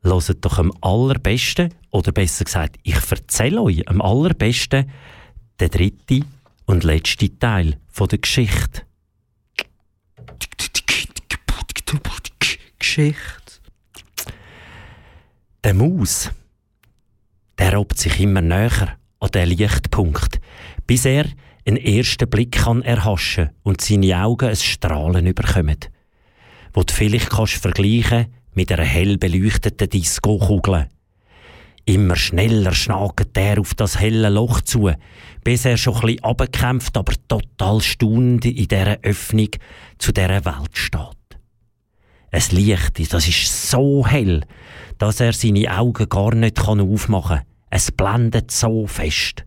hören 0.02 0.40
doch 0.40 0.58
am 0.58 0.72
allerbesten, 0.80 1.72
oder 1.92 2.10
besser 2.10 2.44
gesagt, 2.44 2.78
ich 2.82 2.96
erzähle 3.08 3.62
euch 3.62 3.88
am 3.88 4.02
allerbesten 4.02 4.90
den 5.60 5.70
dritten 5.70 6.24
und 6.64 6.82
letzten 6.82 7.38
Teil 7.38 7.78
von 7.86 8.08
der 8.08 8.18
Geschichte. 8.18 8.82
Geschichte. 12.80 13.60
Der 15.62 15.74
Maus, 15.74 16.32
der 17.60 17.76
robt 17.76 17.96
sich 17.96 18.18
immer 18.18 18.40
näher 18.40 18.98
an 19.20 19.30
den 19.30 19.50
Lichtpunkt, 19.50 20.40
bis 20.88 21.04
er 21.04 21.26
einen 21.66 21.76
ersten 21.78 22.30
Blick 22.30 22.52
kann 22.52 22.82
erhaschen 22.82 23.50
und 23.62 23.80
seine 23.80 24.22
Augen 24.22 24.48
ein 24.48 24.56
Strahlen 24.56 25.26
überkommen, 25.26 25.78
wo 26.72 26.82
du 26.82 26.94
vielleicht 26.94 27.30
kannst 27.30 27.54
vergleichen 27.54 28.26
mit 28.54 28.70
einer 28.70 28.84
hell 28.84 29.18
beleuchteten 29.18 29.88
Disco-Kugel. 29.88 30.88
Immer 31.84 32.16
schneller 32.16 32.72
schnagt 32.72 33.36
er 33.36 33.60
auf 33.60 33.74
das 33.74 34.00
helle 34.00 34.28
Loch 34.28 34.60
zu, 34.60 34.90
bis 35.44 35.64
er 35.64 35.76
schon 35.76 35.94
ein 35.94 36.00
bisschen 36.02 36.24
abgekämpft, 36.24 36.96
aber 36.96 37.12
total 37.28 37.80
staunend 37.80 38.44
in 38.44 38.66
dieser 38.66 38.98
Öffnung 39.02 39.50
zu 39.98 40.12
dieser 40.12 40.44
Welt 40.44 40.76
steht. 40.76 41.00
Es 42.30 42.50
Licht, 42.52 43.12
das 43.12 43.28
ist 43.28 43.70
so 43.70 44.06
hell, 44.06 44.42
dass 44.98 45.20
er 45.20 45.32
seine 45.32 45.78
Augen 45.78 46.08
gar 46.08 46.34
nicht 46.34 46.60
aufmachen 46.60 47.38
kann. 47.38 47.46
Es 47.70 47.92
blendet 47.92 48.50
so 48.50 48.86
fest. 48.86 49.45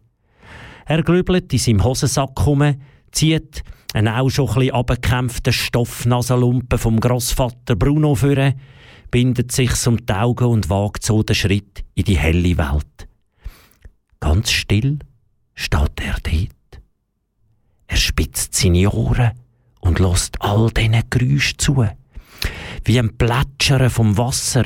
Er 0.89 1.03
grübelt 1.03 1.53
in 1.53 1.59
seinem 1.59 1.83
Hosensack 1.83 2.31
herum, 2.39 2.73
zieht 3.11 3.63
einen 3.93 4.07
auch 4.07 4.31
schon 4.31 4.47
bisschen 4.47 4.73
abgekämpften 4.73 5.53
Stoffnasenlumpen 5.53 6.79
vom 6.79 6.99
Grossvater 6.99 7.75
Bruno 7.75 8.15
führen, 8.15 8.55
bindet 9.11 9.51
sich 9.51 9.85
um 9.85 10.03
die 10.03 10.11
Augen 10.11 10.45
und 10.45 10.67
wagt 10.71 11.05
so 11.05 11.21
den 11.21 11.35
Schritt 11.35 11.85
in 11.93 12.05
die 12.05 12.17
helle 12.17 12.57
Welt. 12.57 13.07
Ganz 14.19 14.49
still 14.49 14.97
steht 15.53 16.01
er 16.01 16.17
dort. 16.23 16.81
Er 17.85 17.97
spitzt 17.97 18.55
seine 18.55 18.89
Ohren 18.89 19.33
und 19.81 19.99
lässt 19.99 20.41
all 20.41 20.71
diesen 20.71 21.03
Geräuschen 21.11 21.59
zu. 21.59 21.87
Wie 22.83 22.97
ein 22.97 23.15
Plätschern 23.15 23.91
vom 23.91 24.17
Wasser, 24.17 24.65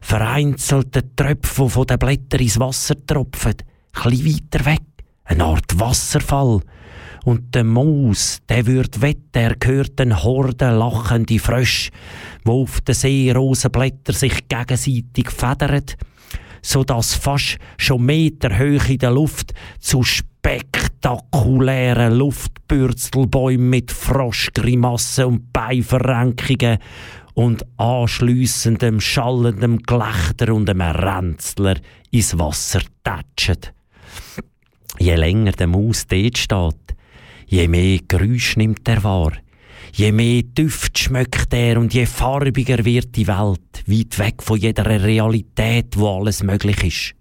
vereinzelte 0.00 1.14
Tröpfe, 1.14 1.62
die 1.62 1.70
von 1.70 1.86
den 1.86 1.98
Blättern 2.00 2.40
ins 2.40 2.58
Wasser 2.58 2.96
tropfen, 3.06 3.54
ein 3.92 4.24
weiter 4.24 4.64
weg, 4.66 4.89
eine 5.30 5.44
Art 5.44 5.78
Wasserfall. 5.78 6.60
Und 7.24 7.54
der 7.54 7.64
Maus, 7.64 8.38
der 8.48 8.66
wird 8.66 9.02
wett, 9.02 9.34
er 9.34 9.54
hört 9.62 9.98
den 9.98 10.22
Horden 10.22 10.78
lachende 10.78 11.38
Frösche, 11.38 11.90
wo 12.44 12.62
auf 12.62 12.80
den 12.80 12.94
Seerosenblättern 12.94 14.16
sich 14.16 14.48
gegenseitig 14.48 15.30
federn, 15.30 15.84
so 16.62 16.82
dass 16.82 17.14
fast 17.14 17.58
schon 17.76 18.06
Meter 18.06 18.58
hoch 18.58 18.88
in 18.88 18.96
der 18.98 19.10
Luft 19.10 19.52
zu 19.80 20.02
spektakulären 20.02 22.14
Luftbürstelbäumen 22.14 23.68
mit 23.68 23.92
Froschgrimassen 23.92 25.26
und 25.26 25.52
Beiverrenkungen 25.52 26.78
und 27.34 27.66
anschliessendem 27.76 28.98
schallendem 28.98 29.82
Gelächter 29.82 30.54
und 30.54 30.70
einem 30.70 30.80
Ränzler 30.80 31.76
ins 32.10 32.38
Wasser 32.38 32.80
tätschen. 33.04 33.58
Je 35.00 35.16
länger 35.16 35.52
der 35.52 35.66
Maus 35.66 36.06
dort 36.06 36.36
steht, 36.36 36.94
je 37.46 37.66
mehr 37.68 38.00
Geräusch 38.06 38.56
nimmt 38.56 38.86
er 38.86 39.02
wahr, 39.02 39.32
je 39.94 40.12
mehr 40.12 40.42
Düft 40.42 40.98
schmeckt 40.98 41.54
er 41.54 41.78
und 41.78 41.94
je 41.94 42.04
farbiger 42.04 42.84
wird 42.84 43.16
die 43.16 43.26
Welt, 43.26 43.82
weit 43.86 44.18
weg 44.18 44.42
von 44.42 44.58
jeder 44.58 44.84
Realität, 44.84 45.96
wo 45.96 46.18
alles 46.18 46.42
möglich 46.42 46.84
ist. 46.84 47.14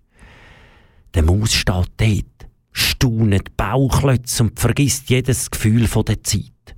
Der 1.14 1.24
Maus 1.24 1.54
steht 1.54 1.90
dort, 1.96 2.50
staunet 2.74 3.56
Bauchlötz 3.56 4.42
und 4.42 4.60
vergisst 4.60 5.10
jedes 5.10 5.50
Gefühl 5.50 5.88
von 5.88 6.04
der 6.04 6.22
Zeit. 6.22 6.76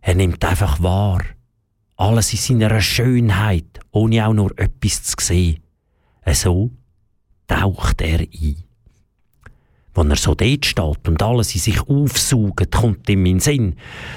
Er 0.00 0.16
nimmt 0.16 0.44
einfach 0.44 0.82
wahr, 0.82 1.22
alles 1.96 2.32
in 2.32 2.58
seiner 2.58 2.80
Schönheit, 2.80 3.78
ohne 3.92 4.26
auch 4.26 4.34
nur 4.34 4.58
etwas 4.58 5.04
zu 5.04 5.14
sehen. 5.20 5.62
So 6.32 6.72
taucht 7.46 8.00
er 8.00 8.18
ein. 8.18 8.63
Wenn 9.94 10.10
er 10.10 10.16
so 10.16 10.34
dort 10.34 10.66
steht 10.66 11.08
und 11.08 11.22
alles 11.22 11.54
in 11.54 11.60
sich 11.60 11.80
aufsaugt, 11.88 12.72
kommt 12.72 13.08
ihm 13.08 13.26
in 13.26 13.34
den 13.34 13.40
Sinn, 13.40 13.76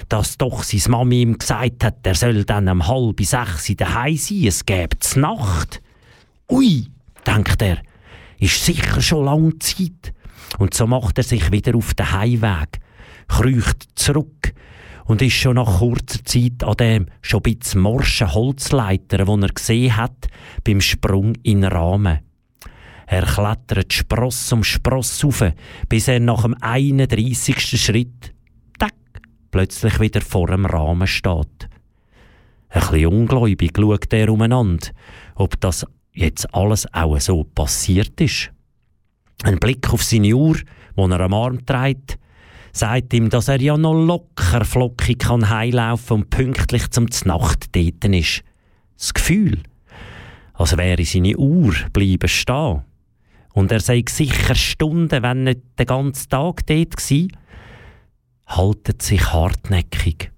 dass 0.10 0.38
doch 0.38 0.64
seine 0.64 0.98
Mami 0.98 1.22
ihm 1.22 1.38
gesagt 1.38 1.84
hat, 1.84 1.98
er 2.04 2.16
soll 2.16 2.44
dann 2.46 2.68
um 2.68 2.88
halb 2.88 3.22
sechs 3.22 3.70
in 3.70 3.78
daheim 3.78 4.18
sein, 4.18 4.46
es 4.46 4.66
gäbe 4.66 4.98
Nacht. 5.16 5.82
Ui, 6.50 6.88
denkt 7.26 7.62
er, 7.62 7.78
ist 8.40 8.66
sicher 8.66 9.02
schon 9.02 9.26
lang 9.26 9.60
Zeit. 9.60 10.14
Und 10.58 10.74
so 10.74 10.88
macht 10.88 11.18
er 11.18 11.24
sich 11.24 11.52
wieder 11.52 11.76
auf 11.76 11.94
den 11.94 12.12
Heimweg, 12.12 12.80
kriecht 13.28 13.88
zurück 13.96 14.54
und 15.06 15.22
ist 15.22 15.34
schon 15.34 15.56
nach 15.56 15.80
kurzer 15.80 16.24
Zeit 16.24 16.64
an 16.64 16.78
dem 16.78 17.06
schon 17.22 17.42
ein 17.46 17.54
bisschen 17.54 17.82
morschen 17.82 18.34
Holzleiter, 18.34 19.26
den 19.26 19.44
er 19.44 19.50
gesehen 19.50 19.98
hat, 19.98 20.28
beim 20.64 20.82
Sprung 20.82 21.36
in 21.44 21.62
den 21.62 21.72
Rahmen. 21.72 22.20
Er 23.10 23.26
klettert 23.26 23.94
Spross 23.94 24.52
um 24.52 24.66
Spross 24.66 25.24
rauf, 25.24 25.42
bis 25.88 26.10
er 26.10 26.20
nach 26.20 26.42
dem 26.42 26.56
31. 26.60 27.82
Schritt 27.82 28.34
tack, 28.78 28.94
plötzlich 29.50 29.98
wieder 30.02 30.20
vor 30.20 30.48
dem 30.48 30.66
Rahmen 30.66 31.08
steht. 31.08 31.70
Ein 32.68 32.82
bisschen 32.82 33.08
ungläubig 33.08 33.72
schaut 33.78 34.12
er 34.12 34.30
umeinander, 34.30 34.90
ob 35.36 35.60
das 35.62 35.86
jetzt 36.12 36.54
alles 36.54 36.86
auch 36.94 37.18
so 37.22 37.46
passiert 37.46 38.20
ist. 38.20 38.52
Ein 39.44 39.58
Blick 39.60 39.92
auf 39.94 40.04
seine 40.04 40.36
Uhr, 40.36 40.58
die 40.58 41.02
er 41.02 41.22
am 41.22 41.34
Arm 41.34 41.66
trägt, 41.66 42.20
sagt 42.74 43.14
ihm, 43.14 43.30
dass 43.30 43.48
er 43.48 43.62
ja 43.62 43.78
noch 43.78 43.94
locker 43.94 44.66
flockig 44.66 45.20
kann 45.20 45.50
heilaufen 45.50 46.24
und 46.24 46.30
pünktlich 46.30 46.90
zum 46.90 47.10
Znacht 47.10 47.74
dort 47.74 48.04
ist. 48.04 48.44
Das 48.98 49.14
Gefühl, 49.14 49.64
als 50.56 50.76
wäre 50.76 51.06
seine 51.06 51.38
Uhr 51.38 51.74
bleiben 51.94 52.28
stehen. 52.28 52.82
Und 53.58 53.72
er 53.72 53.80
sei 53.80 54.04
sicher 54.08 54.54
Stunden, 54.54 55.24
wenn 55.24 55.46
nicht 55.46 55.62
den 55.80 55.88
ganzen 55.88 56.30
Tag 56.30 56.64
dort 56.68 56.96
gsi, 56.96 57.28
haltet 58.46 59.02
sich 59.02 59.34
hartnäckig. 59.34 60.32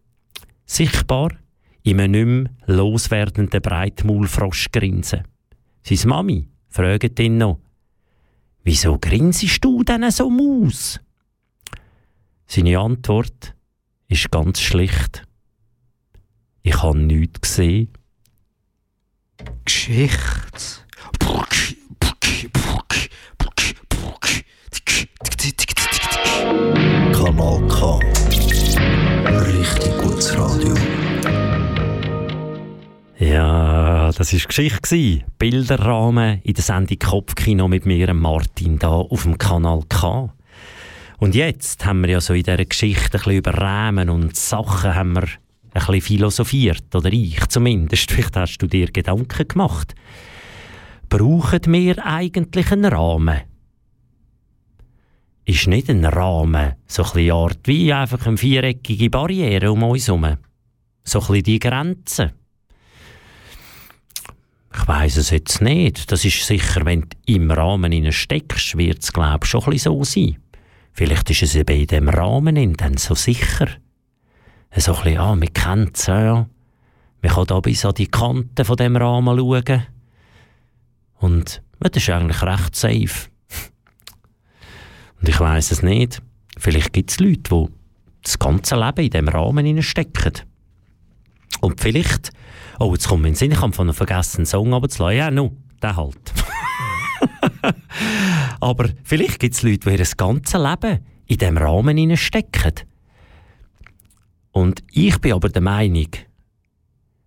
Sichtbar 0.66 1.32
in 1.84 2.00
einem 2.00 2.44
nicht 2.44 2.68
mehr 2.68 2.78
loswerdenden 2.78 3.62
Breitmaulfroschgrinsen. 3.62 5.28
Seine 5.84 6.06
Mami 6.08 6.48
fragt 6.70 7.20
ihn 7.20 7.40
noch, 7.40 7.60
wieso 8.64 8.98
grinsest 8.98 9.66
du 9.66 9.84
denn 9.84 10.10
so 10.12 10.30
Maus? 10.30 11.02
Seine 12.46 12.80
Antwort 12.80 13.54
ist 14.08 14.32
ganz 14.32 14.62
schlicht. 14.62 15.28
Ich 16.62 16.82
habe 16.82 16.98
nichts 16.98 17.42
gesehen. 17.42 17.90
Geschichte. 19.66 20.40
Kanal 27.12 27.68
K. 27.68 28.00
Richtig 29.28 29.98
gutes 29.98 30.38
Radio. 30.38 30.74
Ja, 33.18 34.12
das 34.14 34.34
war 34.34 34.40
Geschichte. 34.48 35.26
Bilderrahmen 35.38 36.42
in 36.44 36.54
der 36.54 36.64
Sendung 36.64 37.00
Kopfkino 37.00 37.68
mit 37.68 37.86
mir, 37.86 38.14
Martin, 38.14 38.80
da 38.80 38.88
auf 38.88 39.24
dem 39.24 39.38
Kanal 39.38 39.84
K. 39.90 40.34
Und 41.18 41.36
jetzt 41.36 41.86
haben 41.86 42.02
wir 42.02 42.12
ja 42.12 42.22
so 42.22 42.34
in 42.34 42.44
dieser 42.44 42.64
Geschichte 42.64 43.04
ein 43.04 43.12
bisschen 43.12 43.34
über 43.34 43.54
Rahmen 43.56 44.10
und 44.10 44.38
Sachen 44.38 44.96
haben 44.96 45.16
wir 45.16 45.24
ein 45.24 45.30
bisschen 45.74 46.02
philosophiert, 46.02 46.96
oder 46.96 47.12
ich 47.12 47.46
zumindest. 47.50 48.10
Vielleicht 48.10 48.38
hast 48.38 48.60
du 48.60 48.68
dir 48.68 48.90
Gedanken 48.90 49.50
gemacht. 49.50 49.96
Brauchen 51.10 51.62
wir 51.68 52.06
eigentlich 52.06 52.72
einen 52.72 52.86
Rahmen? 52.86 53.49
Ist 55.50 55.66
nicht 55.66 55.90
ein 55.90 56.06
Rahmen 56.06 56.76
so 56.86 57.04
ein 57.04 57.32
Art 57.32 57.62
wie 57.64 57.92
einfach 57.92 58.24
eine 58.28 58.38
viereckige 58.38 59.10
Barriere 59.10 59.72
um 59.72 59.82
uns 59.82 60.08
herum? 60.08 60.38
So 61.04 61.22
ein 61.22 61.26
bisschen 61.26 61.44
die 61.44 61.58
Grenze? 61.58 62.34
Ich 64.72 64.88
weiß 64.88 65.18
es 65.18 65.32
jetzt 65.32 65.60
nicht. 65.64 66.12
Das 66.12 66.24
ist 66.24 66.46
sicher, 66.46 66.86
wenn 66.86 67.02
du 67.02 67.08
im 67.26 67.50
Rahmen 67.50 68.12
steckst, 68.12 68.78
wird 68.78 69.02
es, 69.02 69.12
glaube 69.12 69.40
ich, 69.42 69.50
schon 69.50 69.64
ein 69.64 69.80
so 69.80 70.04
sein. 70.04 70.38
Vielleicht 70.94 71.32
ist 71.32 71.42
es 71.42 71.56
eben 71.56 71.80
in 71.80 71.88
dem 71.88 72.10
Rahmen 72.10 72.56
in 72.56 72.74
dann 72.74 72.98
so 72.98 73.16
sicher. 73.16 73.70
So 74.78 74.94
ein 74.94 75.04
bisschen, 75.04 75.18
ah, 75.18 75.36
man 75.36 75.52
kennt 75.52 75.98
es, 75.98 76.06
ja. 76.06 76.48
Man 77.24 77.32
kann 77.32 77.48
da 77.48 77.60
bis 77.60 77.86
an 77.86 77.96
die 77.96 78.06
Kanten 78.06 78.66
von 78.66 78.78
dem 78.78 78.96
Rahmen 78.96 79.36
schauen. 79.36 79.88
Und 81.16 81.64
das 81.80 82.04
ist 82.04 82.10
eigentlich 82.12 82.44
recht 82.44 82.76
safe. 82.76 83.30
Und 85.20 85.30
ich 85.30 85.40
weiß 85.40 85.72
es 85.72 85.84
nicht. 85.84 86.22
Vielleicht 86.58 86.94
gibt 86.94 87.12
es 87.12 87.20
Leute, 87.20 87.42
die 87.50 87.66
das 88.24 88.40
ganze 88.40 88.76
Leben 88.76 89.06
in 89.06 89.10
diesem 89.10 89.28
Rahmen 89.28 89.82
stecken. 89.82 90.34
Und 91.62 91.82
vielleicht, 91.82 92.32
oh, 92.80 92.94
jetzt 92.94 93.08
kommt 93.08 93.24
mir 93.24 93.30
in 93.30 93.34
den 93.34 93.38
Sinn, 93.38 93.52
ich 93.52 93.62
habe 93.62 93.74
von 93.74 93.88
einem 93.88 93.96
vergessenen 93.96 94.46
Song 94.46 94.74
abzulassen. 94.74 95.18
Ja, 95.18 95.32
no, 95.32 95.56
der 95.82 95.96
halt. 95.96 96.34
Aber 98.60 98.90
vielleicht 99.04 99.40
gibt 99.40 99.56
es 99.56 99.64
Leute, 99.64 99.90
die 99.90 99.98
ihr 99.98 100.06
ganze 100.18 100.58
Leben 100.58 101.00
in 101.26 101.38
diesem 101.38 101.58
Rahmen 101.58 102.18
stecken. 102.18 102.74
Und 104.52 104.84
ich 104.92 105.20
bin 105.20 105.34
aber 105.34 105.50
der 105.50 105.62
Meinung, 105.62 106.08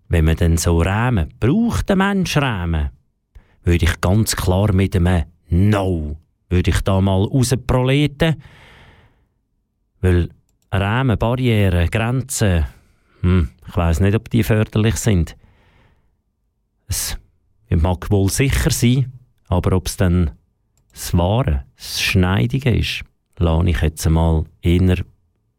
wenn 0.08 0.24
man 0.24 0.36
dann 0.36 0.56
so 0.56 0.82
Rahmen 0.82 1.32
braucht, 1.38 1.88
der 1.88 1.96
Mensch 1.96 2.36
Rahmen, 2.36 2.90
würde 3.62 3.84
ich 3.84 4.00
ganz 4.00 4.34
klar 4.34 4.72
mit 4.72 4.96
einem 4.96 5.24
No, 5.48 6.18
würde 6.52 6.70
ich 6.70 6.80
da 6.82 7.00
mal 7.00 7.24
rausproleten. 7.24 8.36
Weil 10.00 10.28
Rahmen, 10.70 11.18
Barrieren, 11.18 11.90
Grenzen, 11.90 12.66
hm, 13.22 13.50
ich 13.66 13.76
weiß 13.76 14.00
nicht, 14.00 14.14
ob 14.14 14.30
die 14.30 14.42
förderlich 14.42 14.96
sind. 14.96 15.36
Es 16.88 17.16
mag 17.70 18.10
wohl 18.10 18.28
sicher 18.28 18.70
sein, 18.70 19.12
aber 19.48 19.76
ob 19.76 19.86
es 19.86 19.96
dann 19.96 20.32
das 20.92 21.16
Wahre, 21.16 21.64
das 21.76 22.02
Schneidige 22.02 22.70
ist, 22.70 23.02
lasse 23.38 23.70
ich 23.70 23.80
jetzt 23.80 24.06
einmal 24.06 24.44
eher, 24.60 24.98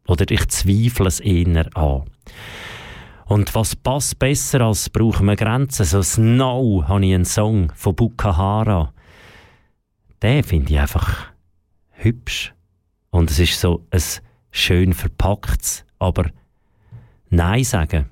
oder 0.06 0.30
ich 0.30 0.46
zweifle 0.48 1.08
es 1.08 1.20
eher 1.20 1.76
an. 1.76 2.04
Und 3.26 3.54
was 3.54 3.74
passt 3.74 4.18
besser 4.18 4.60
als 4.60 4.90
brauchen 4.90 5.26
wir 5.26 5.34
Grenzen? 5.34 5.84
So 5.84 6.02
Snow 6.02 6.86
habe 6.86 7.06
ich 7.06 7.14
einen 7.14 7.24
Song 7.24 7.72
von 7.74 7.96
Bukahara. 7.96 8.93
Den 10.24 10.42
finde 10.42 10.72
ich 10.72 10.80
einfach 10.80 11.26
hübsch. 11.90 12.54
Und 13.10 13.30
es 13.30 13.38
ist 13.38 13.60
so 13.60 13.86
ein 13.90 14.00
schön 14.50 14.94
verpacktes, 14.94 15.84
aber 15.98 16.30
Nein 17.28 17.62
sagen 17.62 18.06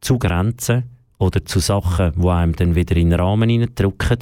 zu 0.00 0.18
Grenzen 0.18 0.84
oder 1.18 1.44
zu 1.44 1.58
Sachen, 1.58 2.14
die 2.18 2.26
einem 2.26 2.56
dann 2.56 2.74
wieder 2.74 2.96
in 2.96 3.10
den 3.10 3.20
Rahmen 3.20 3.50
hineindrücken. 3.50 4.20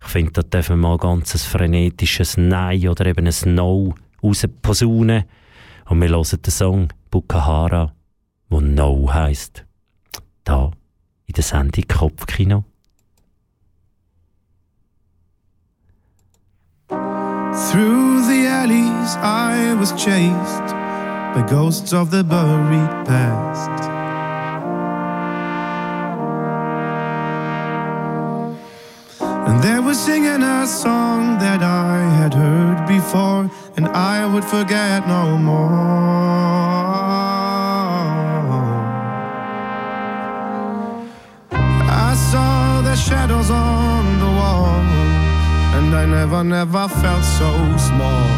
Ich 0.00 0.08
finde, 0.08 0.32
da 0.32 0.42
dürfen 0.44 0.80
wir 0.80 0.88
mal 0.88 0.96
ganz 0.96 1.34
ein 1.34 1.40
frenetisches 1.40 2.38
Nein 2.38 2.88
oder 2.88 3.04
eben 3.04 3.26
ein 3.26 3.54
No 3.54 3.94
rausposaunen. 4.22 5.24
Und 5.90 6.00
wir 6.00 6.08
hören 6.08 6.42
den 6.42 6.50
Song 6.50 6.88
Bukahara, 7.10 7.92
wo 8.48 8.62
No 8.62 9.12
heisst. 9.12 9.66
Da 10.42 10.70
in 11.26 11.34
der 11.34 11.44
Sendung 11.44 11.84
Kopfkino. 11.86 12.64
Through 17.66 18.22
the 18.22 18.46
alleys 18.46 19.16
I 19.16 19.74
was 19.74 19.90
chased 19.90 20.68
by 21.34 21.44
ghosts 21.50 21.92
of 21.92 22.10
the 22.10 22.22
buried 22.22 23.06
past. 23.06 23.82
And 29.20 29.60
they 29.62 29.80
were 29.80 29.94
singing 29.94 30.42
a 30.42 30.66
song 30.66 31.38
that 31.40 31.62
I 31.62 31.98
had 32.20 32.32
heard 32.32 32.86
before, 32.86 33.50
and 33.76 33.88
I 33.88 34.24
would 34.32 34.44
forget 34.44 35.08
no 35.08 35.36
more. 35.36 36.97
Never, 46.18 46.42
never 46.42 46.88
felt 46.88 47.22
so 47.22 47.50
small. 47.88 48.28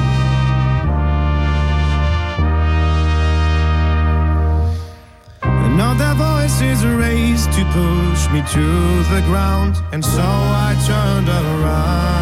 And 5.42 5.78
now 5.78 5.94
their 5.94 6.14
voices 6.14 6.84
raised 6.84 7.50
to 7.56 7.64
push 7.78 8.22
me 8.34 8.40
to 8.56 8.66
the 9.14 9.22
ground, 9.30 9.76
and 9.92 10.04
so 10.04 10.28
I 10.66 10.70
turned 10.90 11.28
around. 11.28 12.20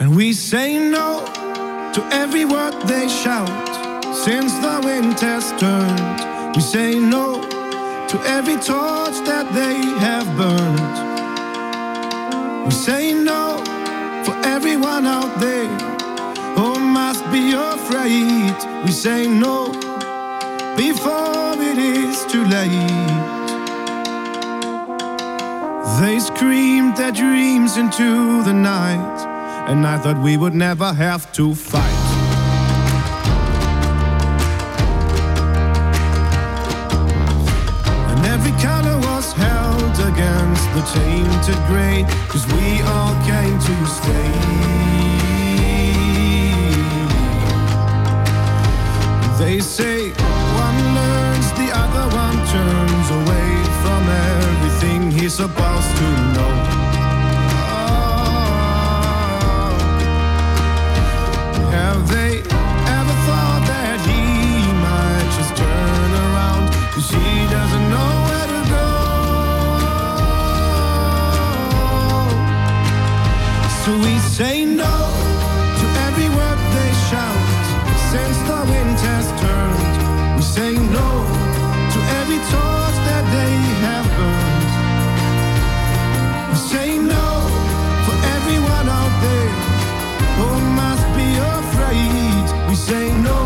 And 0.00 0.14
we 0.14 0.34
say 0.34 0.78
no 0.78 1.24
to 1.94 2.00
every 2.12 2.44
word 2.44 2.74
they 2.86 3.08
shout 3.08 3.68
since 4.14 4.52
the 4.58 4.80
wind 4.84 5.18
has 5.20 5.50
turned. 5.58 6.54
We 6.54 6.60
say 6.60 6.98
no 6.98 7.45
to 8.08 8.20
every 8.26 8.54
torch 8.54 9.16
that 9.26 9.46
they 9.52 9.76
have 10.06 10.26
burned. 10.36 10.96
We 12.64 12.70
say 12.70 13.12
no 13.12 13.62
for 14.24 14.34
everyone 14.46 15.06
out 15.06 15.40
there 15.40 15.68
who 16.56 16.78
must 16.78 17.24
be 17.32 17.52
afraid. 17.52 18.54
We 18.84 18.92
say 18.92 19.26
no 19.26 19.72
before 20.76 21.54
it 21.70 21.78
is 21.78 22.24
too 22.26 22.44
late. 22.44 23.36
They 26.00 26.18
screamed 26.20 26.96
their 26.96 27.12
dreams 27.12 27.76
into 27.76 28.42
the 28.44 28.52
night, 28.52 29.18
and 29.68 29.86
I 29.86 29.98
thought 29.98 30.18
we 30.22 30.36
would 30.36 30.54
never 30.54 30.92
have 30.92 31.32
to 31.32 31.54
fight. 31.54 31.95
Tainted 41.46 41.66
gray, 41.66 42.04
cause 42.28 42.46
we 42.54 42.82
all 42.82 43.14
came 43.24 43.58
to 43.58 43.86
stay. 43.86 44.30
They 49.38 49.60
say 49.60 50.10
one 50.10 50.94
learns, 50.94 51.52
the 51.52 51.70
other 51.72 52.16
one 52.16 52.36
turns 52.48 53.10
away 53.10 53.50
from 53.82 54.08
everything 54.08 55.10
he's 55.10 55.34
supposed 55.34 55.96
to 55.96 56.25
So 73.86 73.96
we 73.98 74.18
say 74.18 74.64
no 74.64 74.94
to 75.78 75.86
every 76.06 76.28
word 76.36 76.60
they 76.74 76.92
shout. 77.06 77.42
Since 78.10 78.38
the 78.50 78.60
wind 78.70 78.98
has 79.10 79.26
turned, 79.40 80.36
we 80.36 80.42
say 80.42 80.72
no 80.74 81.08
to 81.94 81.98
every 82.18 82.40
torch 82.50 82.98
that 83.08 83.24
they 83.36 83.54
have 83.86 84.06
burned. 84.18 84.70
We 86.50 86.58
say 86.72 86.98
no 86.98 87.26
for 88.06 88.16
everyone 88.36 88.88
out 89.00 89.14
there 89.22 89.54
who 90.38 90.48
must 90.82 91.06
be 91.14 91.28
afraid. 91.54 92.44
We 92.68 92.74
say 92.74 93.06
no 93.22 93.38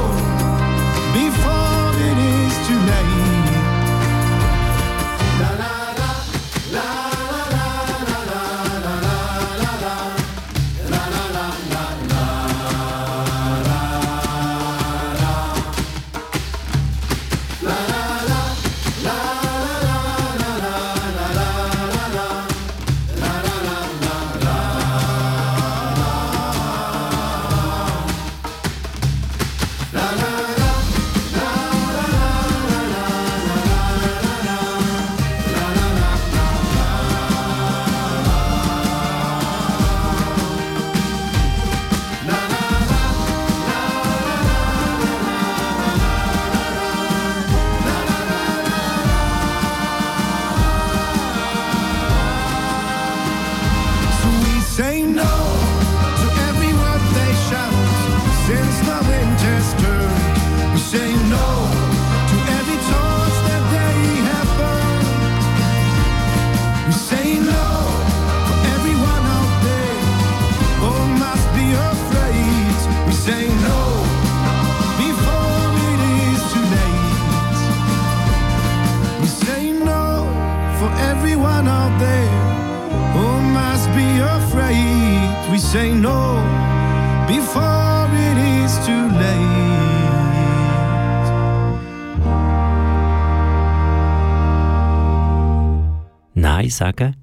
Nein 96.60 96.70
sagen. 96.70 97.16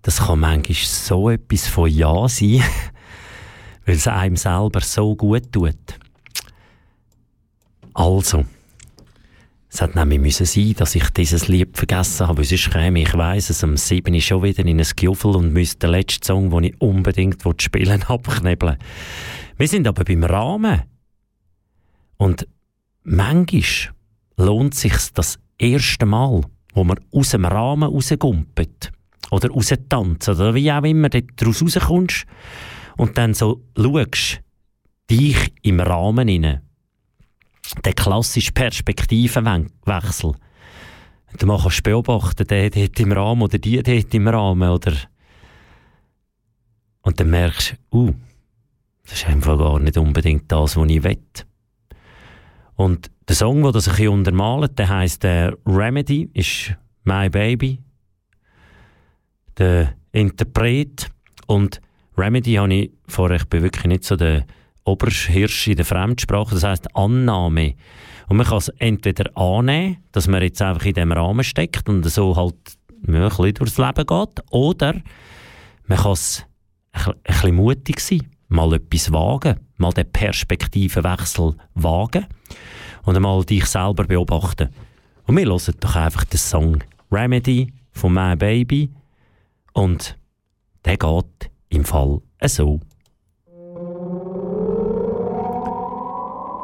Das 0.00 0.18
kann 0.18 0.40
manchmal 0.40 0.76
so 0.76 1.30
etwas 1.30 1.68
von 1.68 1.90
Ja 1.90 2.26
sein, 2.28 2.62
weil 3.86 3.94
es 3.94 4.08
einem 4.08 4.36
selber 4.36 4.80
so 4.80 5.14
gut 5.14 5.52
tut. 5.52 5.76
Also, 7.94 8.46
es 9.68 9.82
hat 9.82 9.94
nämlich 9.94 10.20
müssen 10.20 10.46
sein, 10.46 10.74
dass 10.74 10.94
ich 10.94 11.08
dieses 11.10 11.48
Lied 11.48 11.76
vergessen 11.76 12.26
habe, 12.26 12.38
weil 12.38 12.44
sonst 12.44 12.70
käme 12.70 13.02
ich 13.02 13.14
weiss 13.14 13.50
es, 13.50 13.62
am 13.62 13.76
7. 13.76 14.18
schon 14.20 14.42
wieder 14.42 14.64
in 14.64 14.80
ein 14.80 14.86
Gjuffel 14.96 15.36
und 15.36 15.52
müsste 15.52 15.86
den 15.86 15.90
letzten 15.90 16.24
Song, 16.24 16.50
den 16.50 16.64
ich 16.64 16.80
unbedingt 16.80 17.42
spielen 17.60 18.00
will, 18.00 18.06
abknebeln. 18.08 18.78
Wir 19.58 19.68
sind 19.68 19.86
aber 19.86 20.04
beim 20.04 20.24
Rahmen. 20.24 20.82
Und 22.16 22.48
manchmal 23.02 23.94
lohnt 24.36 24.74
sich 24.74 24.94
das 25.12 25.38
erste 25.58 26.06
Mal, 26.06 26.42
wo 26.74 26.84
man 26.84 27.00
aus 27.12 27.30
dem 27.30 27.44
Rahmen 27.44 27.88
rausgumpelt 27.88 28.92
oder 29.30 29.50
raustanzt 29.50 30.28
oder 30.28 30.54
wie 30.54 30.72
auch 30.72 30.82
immer 30.84 31.08
daraus 31.08 31.62
rauskommst 31.62 32.26
und 32.96 33.18
dann 33.18 33.34
so 33.34 33.62
schaust, 33.76 34.40
dich 35.10 35.52
im 35.62 35.80
Rahmen 35.80 36.28
hinein 36.28 36.62
der 37.84 37.92
klassische 37.92 38.52
Perspektivenwechsel. 38.52 40.34
Du 41.38 41.46
kannst 41.46 41.82
beobachten, 41.82 42.46
der 42.46 42.70
dort 42.70 43.00
im 43.00 43.12
Rahmen 43.12 43.42
oder 43.42 43.58
die 43.58 43.82
dort 43.82 44.14
im 44.14 44.28
Rahmen, 44.28 44.68
oder? 44.68 44.92
Und 47.02 47.18
dann 47.18 47.30
merkst 47.30 47.76
du, 47.90 47.98
uh, 47.98 48.14
das 49.04 49.14
ist 49.14 49.28
einfach 49.28 49.58
gar 49.58 49.78
nicht 49.78 49.96
unbedingt 49.96 50.50
das, 50.52 50.76
was 50.76 50.90
ich 50.90 51.02
will. 51.02 51.18
Und 52.82 53.12
der 53.28 53.36
Song, 53.36 53.62
der 53.62 53.70
das 53.70 53.86
ein 53.86 53.92
bisschen 53.92 54.08
untermalt, 54.08 54.76
der 54.76 54.88
heisst 54.88 55.22
äh, 55.22 55.52
Remedy, 55.64 56.28
ist 56.34 56.74
My 57.04 57.30
Baby. 57.30 57.78
Der 59.56 59.94
Interpret. 60.10 61.08
Und 61.46 61.80
Remedy 62.18 62.54
habe 62.54 62.74
ich 62.74 62.90
vorher, 63.06 63.36
ich 63.36 63.44
bin 63.44 63.62
wirklich 63.62 63.84
nicht 63.84 64.02
so 64.02 64.16
der 64.16 64.46
Oberhirsch 64.82 65.68
in 65.68 65.76
der 65.76 65.84
Fremdsprache, 65.84 66.56
das 66.56 66.64
heißt 66.64 66.96
Annahme. 66.96 67.74
Und 68.28 68.38
man 68.38 68.46
kann 68.46 68.58
es 68.58 68.68
entweder 68.68 69.30
annehmen, 69.36 69.98
dass 70.10 70.26
man 70.26 70.42
jetzt 70.42 70.60
einfach 70.60 70.84
in 70.84 70.94
dem 70.94 71.12
Rahmen 71.12 71.44
steckt 71.44 71.88
und 71.88 72.04
so 72.10 72.34
halt 72.34 72.56
ja, 73.06 73.28
durchs 73.28 73.78
Leben 73.78 74.06
geht, 74.06 74.44
oder 74.50 74.94
man 75.86 75.98
kann 75.98 76.12
es 76.12 76.44
ein, 76.90 77.12
ein 77.12 77.14
bisschen 77.26 77.54
mutig 77.54 78.00
sein, 78.00 78.26
mal 78.52 78.74
etwas 78.74 79.12
wagen, 79.12 79.58
mal 79.78 79.92
den 79.92 80.10
Perspektivenwechsel 80.10 81.56
wagen 81.74 82.26
und 83.04 83.16
einmal 83.16 83.44
dich 83.44 83.66
selber 83.66 84.04
beobachten. 84.04 84.68
Und 85.26 85.36
wir 85.36 85.46
hören 85.46 85.74
doch 85.80 85.96
einfach 85.96 86.24
den 86.24 86.38
Song 86.38 86.84
Remedy 87.10 87.72
von 87.92 88.14
My 88.14 88.36
Baby 88.36 88.90
und 89.72 90.18
der 90.84 90.96
geht 90.96 91.50
im 91.70 91.84
Fall 91.84 92.20
so. 92.44 92.80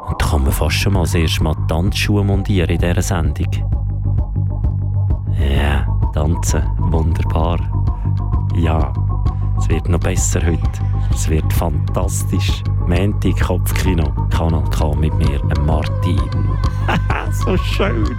Und 0.08 0.22
da 0.22 0.26
kann 0.26 0.42
man 0.42 0.52
fast 0.52 0.76
schon 0.76 0.92
mal 0.92 1.02
das 1.02 1.14
erste 1.14 1.42
Mal 1.42 1.56
Tanzschuhe 1.68 2.24
montieren 2.24 2.70
in 2.70 2.78
dieser 2.78 3.02
Sendung. 3.02 3.50
Ja, 5.38 5.86
tanzen, 6.12 6.62
wunderbar. 6.78 7.58
Ja, 8.56 8.92
es 9.68 9.74
wird 9.74 9.88
noch 9.90 10.00
besser 10.00 10.40
heute. 10.40 10.60
Es 11.12 11.28
wird 11.28 11.52
fantastisch. 11.52 12.62
Menti 12.86 13.34
Kopfkino, 13.34 14.04
Kanal 14.30 14.64
K 14.70 14.94
mit 14.94 15.12
mir, 15.14 15.42
Martin. 15.66 16.18
so 17.44 17.54
schön. 17.58 18.16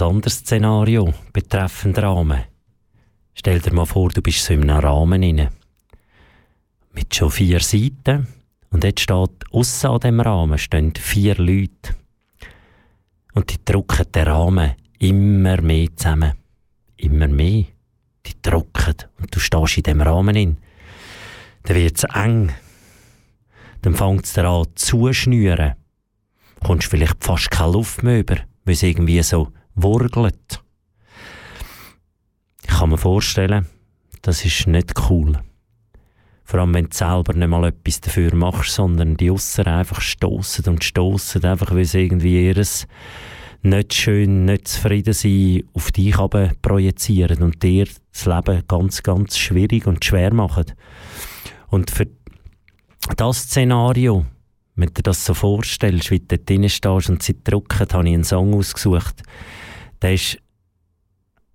Ein 0.00 0.08
anderes 0.08 0.38
Szenario 0.38 1.12
betreffend 1.32 1.98
Rahmen. 1.98 2.44
Stell 3.34 3.60
dir 3.60 3.72
mal 3.72 3.86
vor, 3.86 4.08
du 4.10 4.22
bist 4.22 4.44
so 4.44 4.54
in 4.54 4.70
einem 4.70 4.84
Rahmen 4.84 5.22
inne 5.22 5.50
mit 6.92 7.14
schon 7.14 7.30
vier 7.30 7.60
Seiten 7.60 8.28
und 8.70 8.84
jetzt 8.84 9.00
steht 9.00 9.30
aussen 9.52 9.90
an 9.90 10.00
dem 10.00 10.20
Rahmen 10.20 10.58
stehen 10.58 10.94
vier 10.94 11.36
Leute 11.36 11.94
und 13.34 13.52
die 13.52 13.64
drucken 13.64 14.10
den 14.12 14.28
Rahmen 14.28 14.74
immer 14.98 15.60
mehr 15.60 15.88
zusammen, 15.96 16.32
immer 16.96 17.28
mehr. 17.28 17.64
Die 18.26 18.40
drucken 18.40 18.94
und 19.20 19.34
du 19.34 19.40
stehst 19.40 19.76
in 19.76 19.82
dem 19.82 20.00
Rahmen 20.00 20.36
in. 20.36 20.56
Dann 21.64 21.76
wird 21.76 21.96
es 21.96 22.04
eng. 22.04 22.52
Dann 23.82 23.94
fängt 23.94 24.24
es 24.24 24.38
an 24.38 24.64
zu 24.76 25.12
schnüren. 25.12 25.74
Kommst 26.62 26.88
vielleicht 26.88 27.22
fast 27.22 27.50
keine 27.50 27.72
Luft 27.72 28.02
mehr 28.02 28.20
über 28.20 28.36
weil 28.64 28.74
es 28.74 28.82
irgendwie 28.82 29.22
so 29.22 29.52
wurgelt. 29.74 30.62
Ich 32.62 32.70
kann 32.70 32.90
mir 32.90 32.98
vorstellen, 32.98 33.66
das 34.22 34.44
ist 34.44 34.66
nicht 34.66 34.94
cool. 35.08 35.38
Vor 36.44 36.60
allem, 36.60 36.74
wenn 36.74 36.90
du 36.90 36.96
selber 36.96 37.32
nicht 37.32 37.48
mal 37.48 37.64
etwas 37.64 38.00
dafür 38.00 38.34
machst, 38.34 38.74
sondern 38.74 39.16
die 39.16 39.30
Ausser 39.30 39.66
einfach 39.66 40.00
stoßen 40.00 40.64
und 40.66 40.84
stoßen, 40.84 41.44
einfach 41.44 41.74
weil 41.74 41.84
sie 41.84 42.02
irgendwie 42.02 42.46
ihres 42.48 42.86
nicht 43.62 43.94
schön, 43.94 44.44
nicht 44.44 44.68
zufrieden 44.68 45.14
sein 45.14 45.62
auf 45.72 45.90
dich 45.90 46.18
aber 46.18 46.52
projizieren 46.60 47.42
und 47.42 47.62
dir 47.62 47.86
das 48.12 48.26
Leben 48.26 48.62
ganz, 48.68 49.02
ganz 49.02 49.38
schwierig 49.38 49.86
und 49.86 50.04
schwer 50.04 50.34
machen. 50.34 50.66
Und 51.68 51.90
für 51.90 52.08
das 53.16 53.44
Szenario 53.44 54.26
wenn 54.76 54.88
du 54.88 54.94
dir 54.94 55.02
das 55.02 55.24
so 55.24 55.34
vorstellst, 55.34 56.10
wie 56.10 56.18
du 56.18 56.36
dort 56.36 56.48
drin 56.48 56.68
stehst 56.68 57.08
und 57.08 57.22
sie 57.22 57.36
drucken, 57.42 57.78
habe 57.78 58.08
ich 58.08 58.14
einen 58.14 58.24
Song 58.24 58.54
ausgesucht. 58.54 59.22
Der 60.02 60.14
ist 60.14 60.38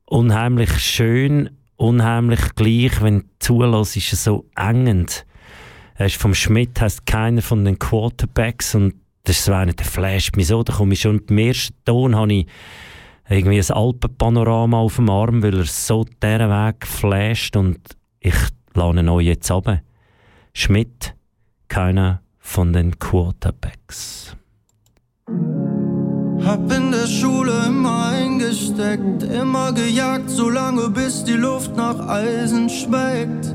unheimlich 0.05 0.79
schön, 0.79 1.51
unheimlich 1.75 2.55
gleich, 2.55 3.01
wenn 3.01 3.19
du 3.19 3.25
zulässt, 3.39 3.97
ist 3.97 4.13
er 4.13 4.17
so 4.17 4.45
engend. 4.55 5.25
Er 5.95 6.07
ist 6.07 6.15
vom 6.15 6.33
Schmidt, 6.33 6.79
heißt 6.79 7.05
keiner 7.05 7.41
von 7.41 7.65
den 7.65 7.77
Quarterbacks 7.77 8.75
und 8.75 8.95
das 9.23 9.37
ist 9.37 9.45
so 9.45 9.53
einer, 9.53 9.73
der 9.73 9.85
flasht 9.85 10.35
mich 10.35 10.47
so, 10.47 10.63
da 10.63 10.73
komme 10.73 10.93
ich 10.93 11.01
schon 11.01 11.25
beim 11.25 11.37
ersten 11.37 11.75
Ton 11.85 12.15
habe 12.15 12.33
ich 12.33 12.47
irgendwie 13.29 13.59
ein 13.59 13.77
Alpenpanorama 13.77 14.77
auf 14.77 14.95
dem 14.95 15.09
Arm, 15.09 15.43
weil 15.43 15.59
er 15.59 15.65
so 15.65 16.03
diesen 16.03 16.49
Weg 16.49 16.87
flasht 16.87 17.55
und 17.55 17.79
ich 18.19 18.35
lade 18.73 18.99
ihn 18.99 19.09
euch 19.09 19.27
jetzt 19.27 19.51
runter. 19.51 19.81
Schmidt, 20.53 21.15
keiner 21.67 22.21
von 22.39 22.73
den 22.73 22.97
Quarterbacks. 22.97 24.35
Hab 26.49 26.71
in 26.73 26.91
der 26.91 27.05
Schule 27.05 27.51
immer 27.67 28.07
eingesteckt, 28.07 29.21
immer 29.21 29.71
gejagt, 29.71 30.31
solange 30.31 30.89
bis 30.89 31.23
die 31.23 31.33
Luft 31.33 31.77
nach 31.77 31.99
Eisen 32.07 32.67
schmeckt. 32.67 33.53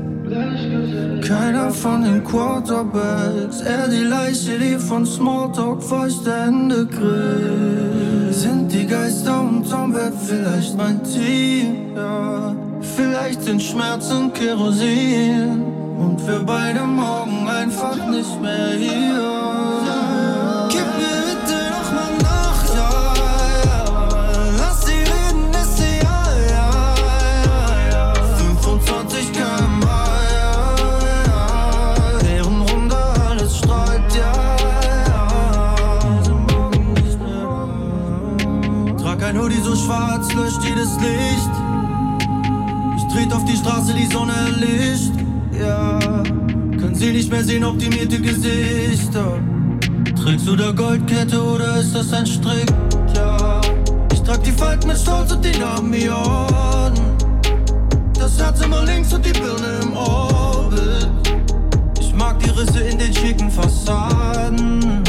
Keiner 1.27 1.71
von 1.71 2.05
den 2.05 2.23
Quarterbacks, 2.23 3.59
er 3.59 3.89
die 3.89 4.05
Leiche, 4.05 4.57
die 4.57 4.79
von 4.79 5.05
Smalltalk 5.05 5.83
feuchte 5.83 6.33
Hände 6.33 6.85
grillt. 6.85 8.33
Sind 8.33 8.71
die 8.71 8.87
Geister 8.87 9.41
unterm 9.41 9.91
Bett 9.91 10.13
vielleicht 10.25 10.77
mein 10.77 11.03
Team? 11.03 11.97
Ja, 11.97 12.55
vielleicht 12.95 13.43
sind 13.43 13.61
Schmerzen 13.61 14.31
Kerosin. 14.31 15.63
Und 15.99 16.25
wir 16.25 16.39
beide 16.45 16.85
morgen 16.85 17.45
einfach 17.45 17.97
nicht 18.09 18.41
mehr 18.41 18.69
hier. 18.77 19.94
Sehen, 47.45 47.63
optimierte 47.63 48.19
Gesichter. 48.19 49.39
Trägst 50.21 50.47
du 50.47 50.55
da 50.55 50.71
Goldkette 50.71 51.41
oder 51.41 51.77
ist 51.77 51.95
das 51.95 52.11
ein 52.13 52.25
Strick? 52.25 52.71
Ja. 53.15 53.61
Ich 54.11 54.21
trag 54.21 54.43
die 54.43 54.51
Falten 54.51 54.87
mit 54.87 54.97
Stolz 54.97 55.31
und 55.31 55.45
die 55.45 55.57
Namen. 55.59 55.93
Das 58.17 58.39
Herz 58.39 58.61
immer 58.61 58.83
links 58.85 59.13
und 59.13 59.23
die 59.25 59.31
Birne 59.31 59.79
im 59.83 59.95
Orbit. 59.95 61.09
Ich 61.99 62.13
mag 62.13 62.39
die 62.39 62.49
Risse 62.49 62.79
in 62.79 62.97
den 62.97 63.13
schicken 63.13 63.51
Fassaden. 63.51 65.03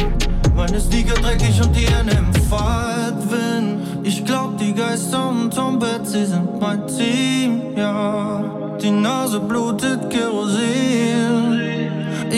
Meine 0.54 0.80
Sneaker 0.80 1.14
dreckig 1.20 1.60
und 1.62 1.74
die 1.74 1.86
Hände 1.86 2.12
im 2.12 2.34
Fahrtwind. 2.50 3.80
Ich 4.02 4.24
glaub, 4.24 4.58
die 4.58 4.74
Geister 4.74 5.28
unterm 5.28 5.78
Bett, 5.78 6.06
sie 6.06 6.26
sind 6.26 6.60
mein 6.60 6.86
Team, 6.86 7.76
ja 7.76 8.56
die 8.86 8.90
Nase 8.90 9.40
blutet 9.40 10.10
Kerosin. 10.10 11.45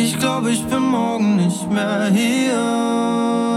Ich 0.01 0.17
glaube, 0.17 0.53
ich 0.53 0.65
bin 0.65 0.85
morgen 0.85 1.37
nicht 1.37 1.69
mehr 1.73 2.07
hier. 2.13 3.48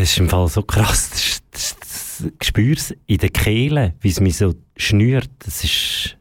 Ist 0.00 0.16
im 0.16 0.30
Fall 0.30 0.48
so 0.48 0.62
krass. 0.62 1.10
Das, 1.10 1.42
das, 1.50 1.76
das, 1.78 2.32
ich 2.40 2.48
spüre 2.48 2.72
es 2.72 2.94
in 3.06 3.18
der 3.18 3.28
Kehle, 3.28 3.94
wie 4.00 4.08
es 4.08 4.18
mich 4.18 4.38
so 4.38 4.54
schnürt. 4.76 5.28
Das 5.40 5.62
ist... 5.62 6.16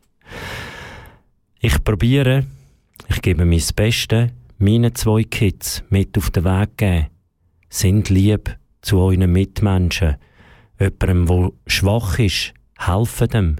Ich 1.62 1.82
probiere, 1.86 2.46
ich 3.08 3.22
gebe 3.22 3.46
mein 3.46 3.64
Bestes, 3.74 4.32
meinen 4.58 4.94
zwei 4.96 5.24
Kids 5.24 5.82
mit 5.90 6.18
auf 6.18 6.30
den 6.32 6.44
Weg 6.44 6.78
geben. 6.78 7.08
Sind 7.70 8.10
lieb 8.10 8.58
zu 8.82 9.00
euren 9.00 9.32
Mitmenschen. 9.32 10.18
Jemandem, 10.78 11.26
der 11.26 11.52
schwach 11.68 12.20
ist, 12.20 12.54
helfen 12.78 13.30
dem. 13.30 13.56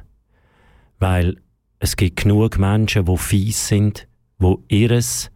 Weil 1.00 1.38
es 1.80 1.96
gibt 1.96 2.24
genug 2.24 2.60
Menschen, 2.60 3.06
die 3.06 3.18
fies 3.18 3.70
sind, 3.70 4.06
die 4.40 4.56
ihres 4.68 5.32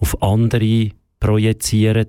auf 0.00 0.22
andere 0.22 0.90
projizieren, 1.20 2.08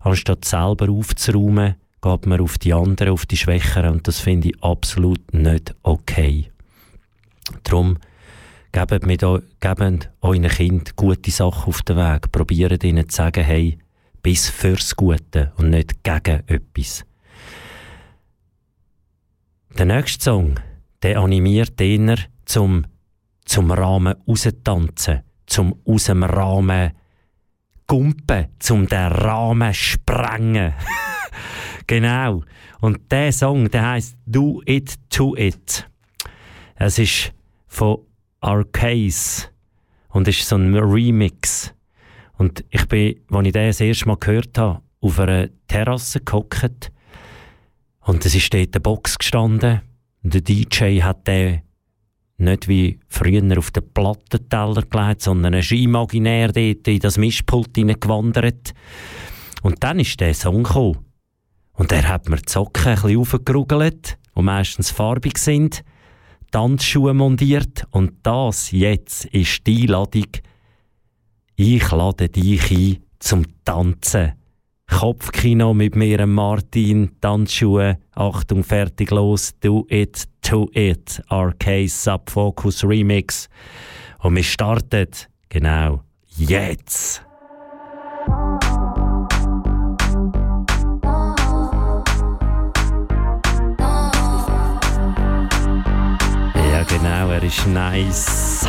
anstatt 0.00 0.44
selber 0.44 0.90
aufzuräumen, 0.90 1.76
geht 2.00 2.26
man 2.26 2.40
auf 2.40 2.58
die 2.58 2.74
anderen, 2.74 3.12
auf 3.12 3.26
die 3.26 3.36
Schwächeren 3.36 3.92
und 3.92 4.08
das 4.08 4.20
finde 4.20 4.48
ich 4.48 4.62
absolut 4.62 5.32
nicht 5.32 5.74
okay. 5.82 6.50
Darum 7.62 7.98
gebt, 8.72 9.06
mit, 9.06 9.20
gebt 9.20 10.10
euren 10.20 10.48
Kind 10.48 10.96
gute 10.96 11.30
Sachen 11.30 11.68
auf 11.68 11.82
den 11.82 11.96
Weg. 11.96 12.30
Probiert 12.32 12.84
ihnen 12.84 13.08
zu 13.08 13.16
sagen, 13.16 13.44
hey, 13.44 13.78
bis 14.22 14.48
fürs 14.48 14.96
Gute 14.96 15.52
und 15.56 15.70
nicht 15.70 16.02
gegen 16.02 16.42
etwas. 16.46 17.04
Der 19.78 19.86
nächste 19.86 20.24
Song, 20.24 20.60
der 21.02 21.18
animiert 21.18 21.80
eher 21.80 22.16
zum, 22.44 22.86
zum 23.44 23.70
Rahmen 23.70 24.14
raustanzen, 24.26 25.22
zum 25.46 25.74
aus 25.84 26.04
dem 26.04 26.22
Rahmen 26.22 26.92
Gumpen, 27.86 28.48
um 28.70 28.86
den 28.86 29.12
Rahmen 29.12 29.72
zu 29.72 29.80
sprengen. 29.80 30.74
genau. 31.86 32.42
Und 32.80 33.10
der 33.10 33.32
Song, 33.32 33.70
der 33.70 33.90
heißt 33.90 34.16
Do 34.26 34.62
It 34.66 34.94
To 35.10 35.36
It. 35.36 35.88
Es 36.76 36.98
ist 36.98 37.32
von 37.66 37.98
Arcase 38.40 39.48
und 40.08 40.28
ist 40.28 40.46
so 40.46 40.56
ein 40.56 40.74
Remix. 40.74 41.74
Und 42.36 42.64
ich 42.70 42.86
bin, 42.88 43.20
als 43.30 43.46
ich 43.46 43.52
den 43.52 43.66
das 43.68 43.80
erste 43.80 44.06
Mal 44.06 44.16
gehört 44.16 44.58
habe, 44.58 44.82
auf 45.00 45.18
einer 45.18 45.48
Terrasse 45.68 46.20
gehockt 46.20 46.90
und 48.00 48.24
es 48.24 48.34
ist 48.34 48.52
dort 48.52 48.74
eine 48.74 48.80
Box 48.80 49.18
gestanden 49.18 49.80
und 50.22 50.34
der 50.34 50.40
DJ 50.40 51.02
hat 51.02 51.26
den 51.26 51.62
nicht 52.36 52.68
wie 52.68 52.98
früher 53.08 53.58
auf 53.58 53.70
den 53.70 53.88
Plattenteller 53.92 54.82
gelegt, 54.82 55.22
sondern 55.22 55.54
er 55.54 55.60
ist 55.60 55.72
imaginär 55.72 56.48
dort 56.48 56.88
in 56.88 56.98
das 56.98 57.18
Mischpult 57.18 57.70
hineingewandert. 57.76 58.74
Und 59.62 59.82
dann 59.82 60.00
ist 60.00 60.20
der 60.20 60.34
Song 60.34 60.64
gekommen. 60.64 60.98
Und 61.74 61.92
er 61.92 62.08
hat 62.08 62.28
mir 62.28 62.36
die 62.36 62.50
Socken 62.50 62.88
ein 62.88 62.94
bisschen 62.94 63.18
aufgerugelt, 63.18 64.18
die 64.36 64.42
meistens 64.42 64.90
farbig 64.90 65.38
sind, 65.38 65.84
Tanzschuhe 66.50 67.14
montiert 67.14 67.84
und 67.90 68.12
das 68.22 68.70
jetzt 68.70 69.24
ist 69.26 69.66
die 69.66 69.82
Einladung. 69.82 70.28
Ich 71.56 71.90
lade 71.90 72.28
dich 72.28 72.70
ein 72.70 73.02
zum 73.18 73.44
Tanzen. 73.64 74.34
Kopfkino 74.86 75.74
mit 75.74 75.96
mir, 75.96 76.26
Martin, 76.26 77.10
Tanzschuhe, 77.20 77.98
Achtung, 78.12 78.62
fertig, 78.62 79.10
los, 79.10 79.54
do 79.60 79.86
it, 79.88 80.28
to 80.54 80.70
it, 80.72 81.20
RK 81.32 81.88
Subfocus 81.88 82.84
Remix. 82.84 83.48
Und 84.20 84.36
wir 84.36 84.44
starten, 84.44 85.08
genau, 85.48 86.02
jetzt. 86.36 87.22
Ja, 96.54 96.82
genau, 96.84 97.30
er 97.30 97.42
ist 97.42 97.66
nice. 97.66 98.68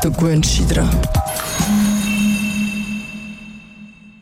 Du 0.00 0.12
gewöhnst 0.12 0.58
dich 0.58 0.66
dran. 0.68 0.88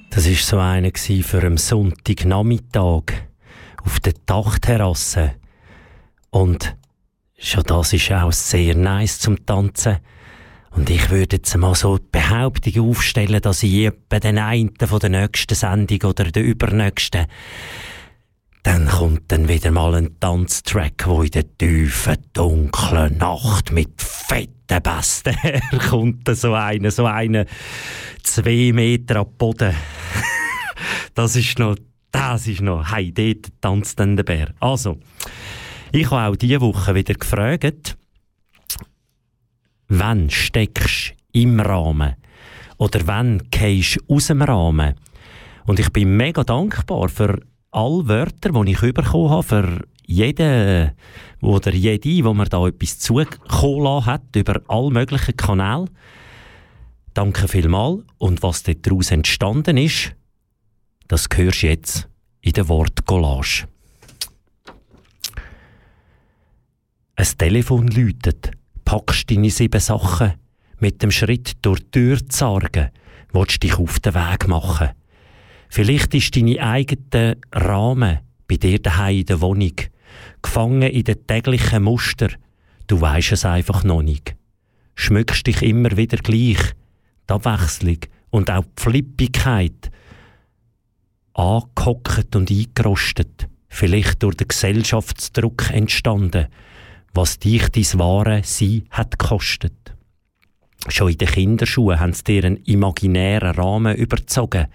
Das 0.09 0.27
war 0.27 0.35
so 0.35 0.59
einer 0.59 0.91
für 0.95 1.43
einen 1.43 1.59
Sonntagnachmittag 1.59 3.03
auf 3.85 4.01
der 4.01 4.15
Dachterrasse. 4.25 5.35
Und 6.31 6.77
schon 7.39 7.63
das 7.65 7.93
ist 7.93 8.11
auch 8.11 8.33
sehr 8.33 8.75
nice 8.75 9.19
zum 9.19 9.45
Tanzen. 9.45 9.99
Und 10.71 10.89
ich 10.89 11.11
würde 11.11 11.37
jetzt 11.37 11.55
mal 11.57 11.75
so 11.75 11.99
die 11.99 12.07
Behauptung 12.11 12.89
aufstellen, 12.89 13.43
dass 13.43 13.63
ich 13.63 13.85
etwa 13.85 14.19
den 14.19 14.39
einen 14.39 14.75
von 14.83 14.99
der 14.99 15.11
nächsten 15.11 15.55
Sendung 15.55 16.11
oder 16.11 16.25
der 16.25 16.43
übernächsten 16.43 17.27
dann 18.69 18.87
kommt 18.87 19.33
dann 19.33 19.49
wieder 19.49 19.71
mal 19.71 19.95
ein 19.95 20.21
Tanztrack, 20.21 21.07
wo 21.07 21.23
in 21.23 21.31
der 21.31 21.57
tiefen, 21.57 22.19
dunklen 22.35 23.17
Nacht 23.17 23.73
mit 23.73 23.95
fetten 23.97 24.83
Besten 24.83 25.35
herkommt. 25.41 26.29
So 26.37 26.53
einer, 26.53 26.91
so 26.91 27.07
einer, 27.07 27.47
zwei 28.23 28.73
Meter 28.75 29.21
ab 29.21 29.39
Boden. 29.39 29.75
das 31.15 31.35
ist 31.35 31.59
noch, 31.59 31.77
das 32.11 32.47
ist 32.47 32.61
noch, 32.61 32.93
hey, 32.93 33.11
dort 33.11 33.47
tanzt 33.63 33.99
dann 34.01 34.17
der 34.17 34.25
Bär. 34.25 34.53
Also, 34.61 34.99
ich 35.91 36.11
habe 36.11 36.31
auch 36.31 36.37
diese 36.37 36.61
Woche 36.61 36.95
wieder 36.95 37.15
gefragt, 37.15 37.97
wann 39.89 40.29
steckst 40.29 41.15
du 41.33 41.41
im 41.41 41.59
Rahmen 41.59 42.17
Oder 42.77 43.07
wenn 43.07 43.51
gehst 43.51 43.99
aus 44.09 44.27
dem 44.27 44.43
Rahmen. 44.43 44.95
Und 45.65 45.81
ich 45.81 45.91
bin 45.91 46.19
mega 46.19 46.45
dankbar 46.45 47.09
für 47.09 47.41
alle 47.71 48.09
Wörter, 48.09 48.51
die 48.51 48.73
ich 48.73 48.81
bekommen 48.81 49.31
habe, 49.31 49.43
für 49.43 49.85
jeden 50.07 50.93
oder 51.41 51.73
jede, 51.73 52.25
wo 52.25 52.35
mir 52.35 52.47
da 52.47 52.67
etwas 52.67 52.99
zugekommen 52.99 54.07
hat, 54.07 54.35
über 54.35 54.61
alle 54.69 54.91
möglichen 54.91 55.37
Kanäle. 55.37 55.87
Danke 57.15 57.49
vielmals. 57.49 58.05
Und 58.19 58.43
was 58.43 58.63
daraus 58.63 59.11
entstanden 59.11 59.77
ist, 59.77 60.15
das 61.09 61.29
hörst 61.35 61.63
du 61.63 61.67
jetzt 61.67 62.09
in 62.41 62.53
der 62.53 62.69
Wortcollage. 62.69 63.67
Ein 67.17 67.27
Telefon 67.37 67.89
läutet, 67.89 68.53
packst 68.85 69.31
deine 69.31 69.51
sieben 69.51 69.81
Sachen, 69.81 70.35
mit 70.79 71.03
dem 71.03 71.11
Schritt 71.11 71.57
durch 71.63 71.81
die 71.81 71.91
Tür 71.91 72.29
zargen, 72.29 72.91
willst 73.33 73.63
dich 73.63 73.77
auf 73.79 73.99
den 73.99 74.15
Weg 74.15 74.47
machen. 74.47 74.91
Vielleicht 75.69 76.15
ist 76.15 76.35
deine 76.35 76.61
eigene 76.61 77.37
Rahmen 77.53 78.19
bei 78.47 78.57
dir 78.57 78.79
daheim 78.79 79.19
in 79.19 79.27
der 79.27 79.41
Wohnung, 79.41 79.75
gefangen 80.43 80.83
in 80.83 81.05
den 81.05 81.27
täglichen 81.27 81.83
Muster. 81.83 82.29
Du 82.87 83.01
weisst 83.01 83.33
es 83.33 83.45
einfach 83.45 83.85
noch 83.85 84.03
nicht. 84.03 84.35
Schmückst 84.95 85.47
dich 85.47 85.63
immer 85.63 85.97
wieder 85.97 86.17
gleich. 86.17 86.59
Die 87.29 87.35
Abwechslung 87.35 87.99
und 88.31 88.51
auch 88.51 88.65
die 88.65 88.83
Flippigkeit. 88.83 89.91
Angehockt 91.35 92.35
und 92.35 92.51
eingerostet. 92.51 93.49
Vielleicht 93.69 94.23
durch 94.23 94.37
den 94.37 94.49
Gesellschaftsdruck 94.49 95.71
entstanden, 95.71 96.47
was 97.13 97.39
dich 97.39 97.69
dein 97.69 97.99
wahre 98.01 98.43
Sein 98.43 98.85
hat 98.91 99.19
gekostet. 99.19 99.98
Schon 100.87 101.11
in 101.11 101.19
den 101.19 101.29
Kinderschuhen 101.29 101.99
haben 101.99 102.13
sie 102.13 102.25
dir 102.25 102.45
einen 102.45 102.59
imaginären 102.59 103.57
Rahmen 103.57 103.97
überzogen. 103.97 104.69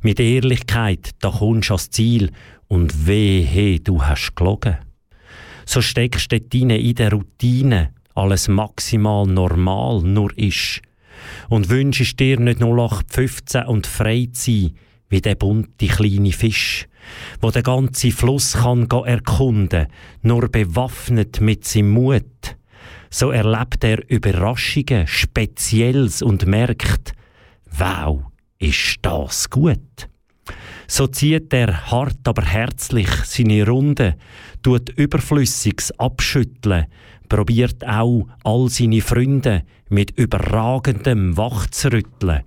Mit 0.00 0.18
Ehrlichkeit, 0.18 1.10
da 1.20 1.30
kommst 1.30 1.68
du 1.68 1.74
ans 1.74 1.90
Ziel 1.90 2.30
und 2.68 3.06
wehe, 3.06 3.78
du 3.80 4.02
hast 4.02 4.34
gelogen. 4.34 4.78
So 5.66 5.82
steckst 5.82 6.32
du 6.32 6.40
dort 6.40 6.54
in 6.54 6.94
der 6.94 7.12
Routine, 7.12 7.90
alles 8.14 8.48
maximal 8.48 9.26
normal 9.26 10.02
nur 10.02 10.36
ist. 10.38 10.80
Und 11.48 11.68
wünschst 11.68 12.18
dir 12.18 12.40
nicht 12.40 12.60
0815 12.60 13.64
und 13.64 13.86
frei 13.86 14.28
zu 14.32 14.50
sein, 14.50 14.74
wie 15.08 15.20
der 15.20 15.36
bunte 15.36 15.86
kleine 15.86 16.32
Fisch, 16.32 16.88
wo 17.40 17.50
der 17.50 17.62
ganze 17.62 18.10
Fluss 18.10 18.54
kann 18.54 18.88
erkunden, 18.90 19.86
nur 20.22 20.48
bewaffnet 20.48 21.40
mit 21.40 21.64
seinem 21.64 21.90
Mut 21.90 22.56
so 23.14 23.30
erlebt 23.30 23.84
er 23.84 24.10
Überraschungen, 24.10 25.06
Spezielles 25.06 26.20
und 26.20 26.46
merkt, 26.46 27.12
wow, 27.78 28.24
ist 28.58 28.96
das 29.02 29.48
gut. 29.48 30.08
So 30.88 31.06
zieht 31.06 31.54
er 31.54 31.92
hart, 31.92 32.26
aber 32.26 32.42
herzlich 32.42 33.08
seine 33.24 33.68
Runde, 33.68 34.16
tut 34.64 34.88
Überflüssiges 34.88 35.96
abschütteln, 35.96 36.86
probiert 37.28 37.86
auch 37.86 38.26
all 38.42 38.68
seine 38.68 39.00
Freunde 39.00 39.62
mit 39.88 40.10
überragendem 40.18 41.36
wachzurütteln. 41.36 42.42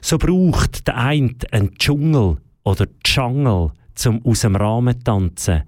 So 0.00 0.16
braucht 0.16 0.86
der 0.86 0.96
eine 0.96 1.34
einen 1.50 1.74
Dschungel 1.74 2.38
oder 2.64 2.86
Jungle 3.04 3.72
zum 3.98 4.24
aus 4.24 4.40
dem 4.40 4.56
Rahmen 4.56 5.02
tanzen, 5.02 5.64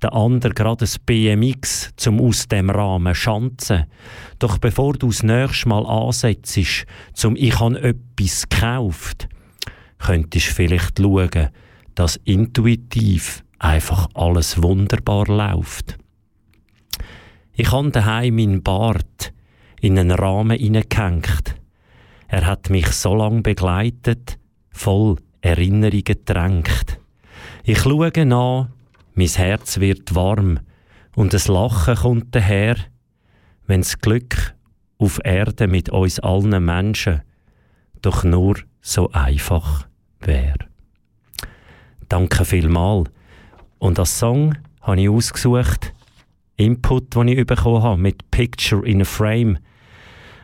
der 0.00 0.12
andere 0.14 0.54
gerade 0.54 0.84
ein 0.84 1.00
BMX 1.04 1.92
zum 1.96 2.20
aus 2.20 2.48
dem 2.48 2.70
Rahmen 2.70 3.14
schanzen. 3.14 3.86
Doch 4.38 4.58
bevor 4.58 4.94
du 4.94 5.08
das 5.08 5.22
nächste 5.22 5.68
Mal 5.68 5.86
ansetzt, 5.86 6.86
zum 7.14 7.36
«Ich 7.36 7.58
han 7.58 7.76
etwas 7.76 8.48
gekauft», 8.48 9.28
könntest 9.98 10.46
vielleicht 10.46 10.98
schauen, 10.98 11.48
dass 11.94 12.16
intuitiv 12.24 13.44
einfach 13.58 14.08
alles 14.14 14.62
wunderbar 14.62 15.26
läuft. 15.26 15.98
Ich 17.54 17.70
habe 17.70 17.90
daheim 17.90 18.36
meinen 18.36 18.62
Bart 18.62 19.32
in 19.80 19.98
einen 19.98 20.10
Rahmen 20.10 20.58
hineingehängt. 20.58 21.56
Er 22.28 22.46
hat 22.46 22.70
mich 22.70 22.88
so 22.88 23.14
lange 23.14 23.42
begleitet, 23.42 24.38
voll 24.70 25.16
Erinnerungen 25.42 26.04
gedrängt. 26.04 27.01
Ich 27.64 27.78
schaue 27.78 28.10
nach, 28.26 28.66
mein 29.14 29.28
Herz 29.28 29.78
wird 29.78 30.16
warm 30.16 30.58
und 31.14 31.32
das 31.32 31.46
Lachen 31.46 31.94
kommt 31.94 32.34
daher, 32.34 32.74
wenn 33.68 33.82
das 33.82 34.00
Glück 34.00 34.56
auf 34.98 35.20
Erde 35.22 35.68
mit 35.68 35.88
uns 35.88 36.18
allen 36.18 36.64
Menschen 36.64 37.22
doch 38.00 38.24
nur 38.24 38.56
so 38.80 39.12
einfach 39.12 39.86
wäre. 40.18 40.58
Danke 42.08 42.44
vielmal. 42.44 43.04
Und 43.78 44.00
als 44.00 44.18
Song 44.18 44.56
habe 44.80 45.00
ich 45.00 45.08
ausgesucht, 45.08 45.94
Input, 46.56 47.14
den 47.14 47.28
ich 47.28 47.46
bekommen 47.46 47.84
habe, 47.84 48.00
mit 48.00 48.28
Picture 48.32 48.84
in 48.84 49.02
a 49.02 49.04
Frame. 49.04 49.58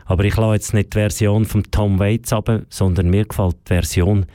Aber 0.04 0.24
ich 0.24 0.36
lasse 0.36 0.54
jetzt 0.54 0.72
nicht 0.72 0.94
die 0.94 0.98
Version 0.98 1.46
von 1.46 1.64
Tom 1.64 1.98
Waits 1.98 2.32
ab, 2.32 2.48
sondern 2.68 3.10
mir 3.10 3.24
gefällt 3.24 3.56
die 3.64 3.74
Version 3.74 4.26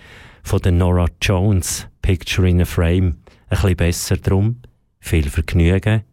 von 0.43 0.59
der 0.59 0.71
Nora 0.71 1.07
Jones. 1.21 1.87
Picture 2.01 2.47
in 2.47 2.61
a 2.61 2.65
Frame 2.65 3.15
ein 3.47 3.49
bisschen 3.49 3.77
besser 3.77 4.17
drum. 4.17 4.61
Viel 4.99 5.29
Vergnügen 5.29 6.03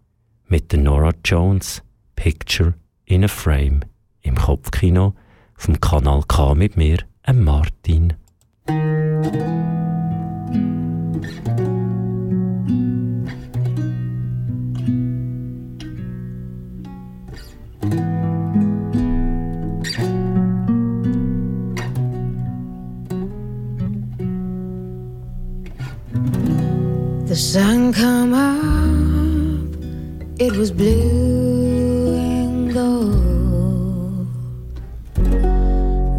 mit 0.46 0.72
der 0.72 0.80
Nora 0.80 1.12
Jones 1.24 1.82
Picture 2.16 2.74
in 3.04 3.24
a 3.24 3.28
Frame 3.28 3.80
im 4.22 4.36
Kopfkino 4.36 5.14
vom 5.56 5.80
Kanal 5.80 6.22
K 6.26 6.54
mit 6.54 6.76
mir, 6.76 6.98
Martin. 7.32 8.14
Sun 27.40 27.92
come 27.94 28.34
up, 28.34 29.74
it 30.38 30.52
was 30.56 30.70
blue 30.70 32.14
and 32.14 32.72
gold. 32.72 34.28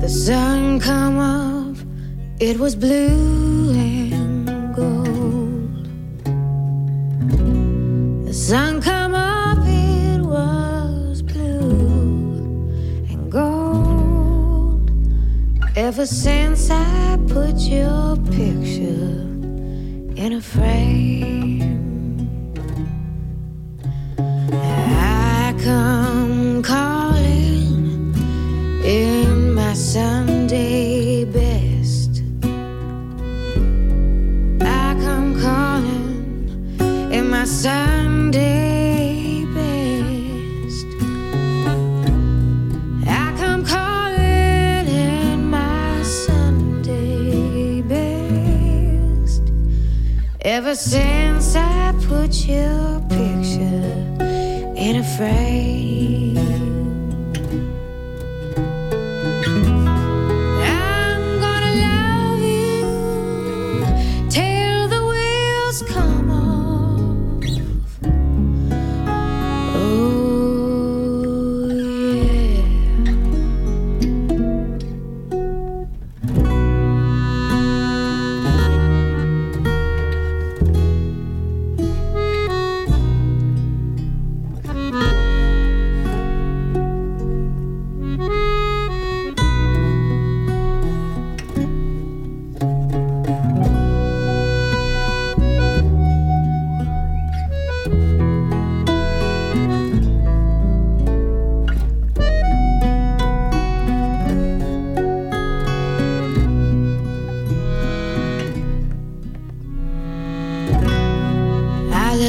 The 0.01 0.09
sun 0.09 0.79
come 0.79 1.19
up, 1.19 1.77
it 2.39 2.59
was 2.59 2.75
blue 2.75 3.69
and 3.69 4.75
gold. 4.75 5.85
The 8.25 8.33
sun 8.33 8.81
come 8.81 9.13
up, 9.13 9.59
it 9.67 10.21
was 10.21 11.21
blue 11.21 12.67
and 13.11 13.31
gold. 13.31 14.89
Ever 15.75 16.07
since 16.07 16.71
I 16.71 17.19
put 17.27 17.57
your 17.57 18.17
picture 18.31 18.90
in 20.21 20.33
a 20.33 20.41
frame. 20.41 21.61
I 24.19 25.55
come 25.63 26.00
Ever 50.71 50.79
since 50.79 51.57
I 51.57 51.93
put 52.07 52.47
your 52.47 53.01
picture 53.09 53.91
in 54.77 54.95
a 54.95 55.03
frame, 55.17 55.90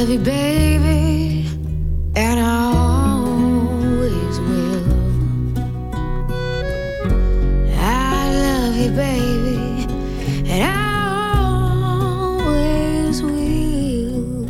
love 0.03 0.11
you, 0.11 0.18
baby, 0.18 1.46
and 2.16 2.40
I 2.40 2.74
always 2.74 4.40
will. 4.40 4.82
I 7.78 8.32
love 8.34 8.74
you, 8.76 8.90
baby, 8.90 9.86
and 10.50 10.64
I 10.64 10.76
always 12.24 13.22
will. 13.22 14.48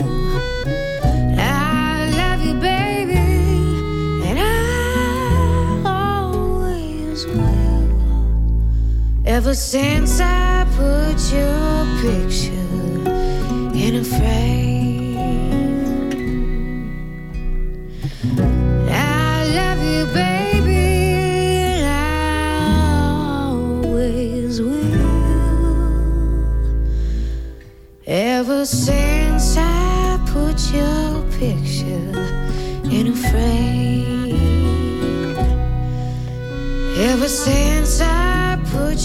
I 1.39 2.09
love 2.17 2.41
you, 2.41 2.55
baby, 2.55 3.27
and 4.27 4.39
I 4.39 5.83
always 5.85 7.27
will. 7.27 7.91
Ever 9.27 9.55
since 9.55 10.19
I 10.19 10.65
put 10.79 11.21
your 11.31 11.85
picture 12.01 12.42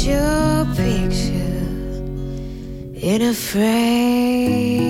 your 0.08 0.66
picture 0.76 1.34
in 2.96 3.22
a 3.22 3.34
frame. 3.34 4.88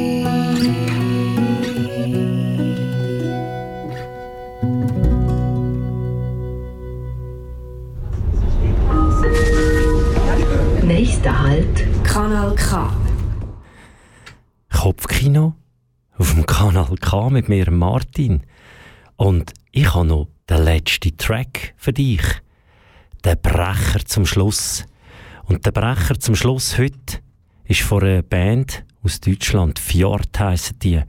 Nächster 10.84 11.40
Halt. 11.40 11.88
Kanal 12.04 12.56
K. 12.56 12.92
Kopfkino 14.72 15.54
auf 16.18 16.34
dem 16.34 16.46
Kanal 16.46 16.96
K 17.02 17.30
mit 17.30 17.50
mir, 17.50 17.72
Martin. 17.72 18.44
Und 19.16 19.54
ich 19.72 19.94
habe 19.94 20.06
noch 20.06 20.28
den 20.50 20.64
letzten 20.64 21.18
Track 21.18 21.74
für 21.78 21.94
dich. 21.94 22.22
Der 23.24 23.36
Brecher 23.36 24.06
zum 24.06 24.26
Schluss. 24.26 24.86
Und 25.48 25.66
der 25.66 25.72
Brecher 25.72 26.20
zum 26.20 26.36
Schluss 26.36 26.78
heute 26.78 27.20
ist 27.64 27.82
von 27.82 28.04
einer 28.04 28.22
Band 28.22 28.86
aus 29.02 29.22
Deutschland. 29.22 29.80
Fjord 29.80 30.38
heissen 30.38 30.78
die. 30.80 31.02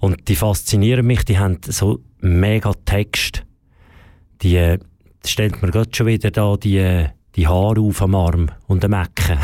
Und 0.00 0.28
die 0.28 0.34
faszinieren 0.34 1.06
mich, 1.06 1.24
die 1.24 1.38
haben 1.38 1.58
so 1.64 2.00
mega 2.18 2.72
Text. 2.84 3.44
Die 4.42 4.56
äh, 4.56 4.78
stellt 5.24 5.62
mir 5.62 5.70
gerade 5.70 5.90
schon 5.94 6.08
wieder 6.08 6.32
da 6.32 6.56
die, 6.56 6.78
äh, 6.78 7.10
die 7.36 7.46
Haare 7.46 7.80
auf 7.80 8.02
am 8.02 8.16
Arm 8.16 8.50
und 8.66 8.84
am 8.84 8.92
Ecken. 8.92 9.38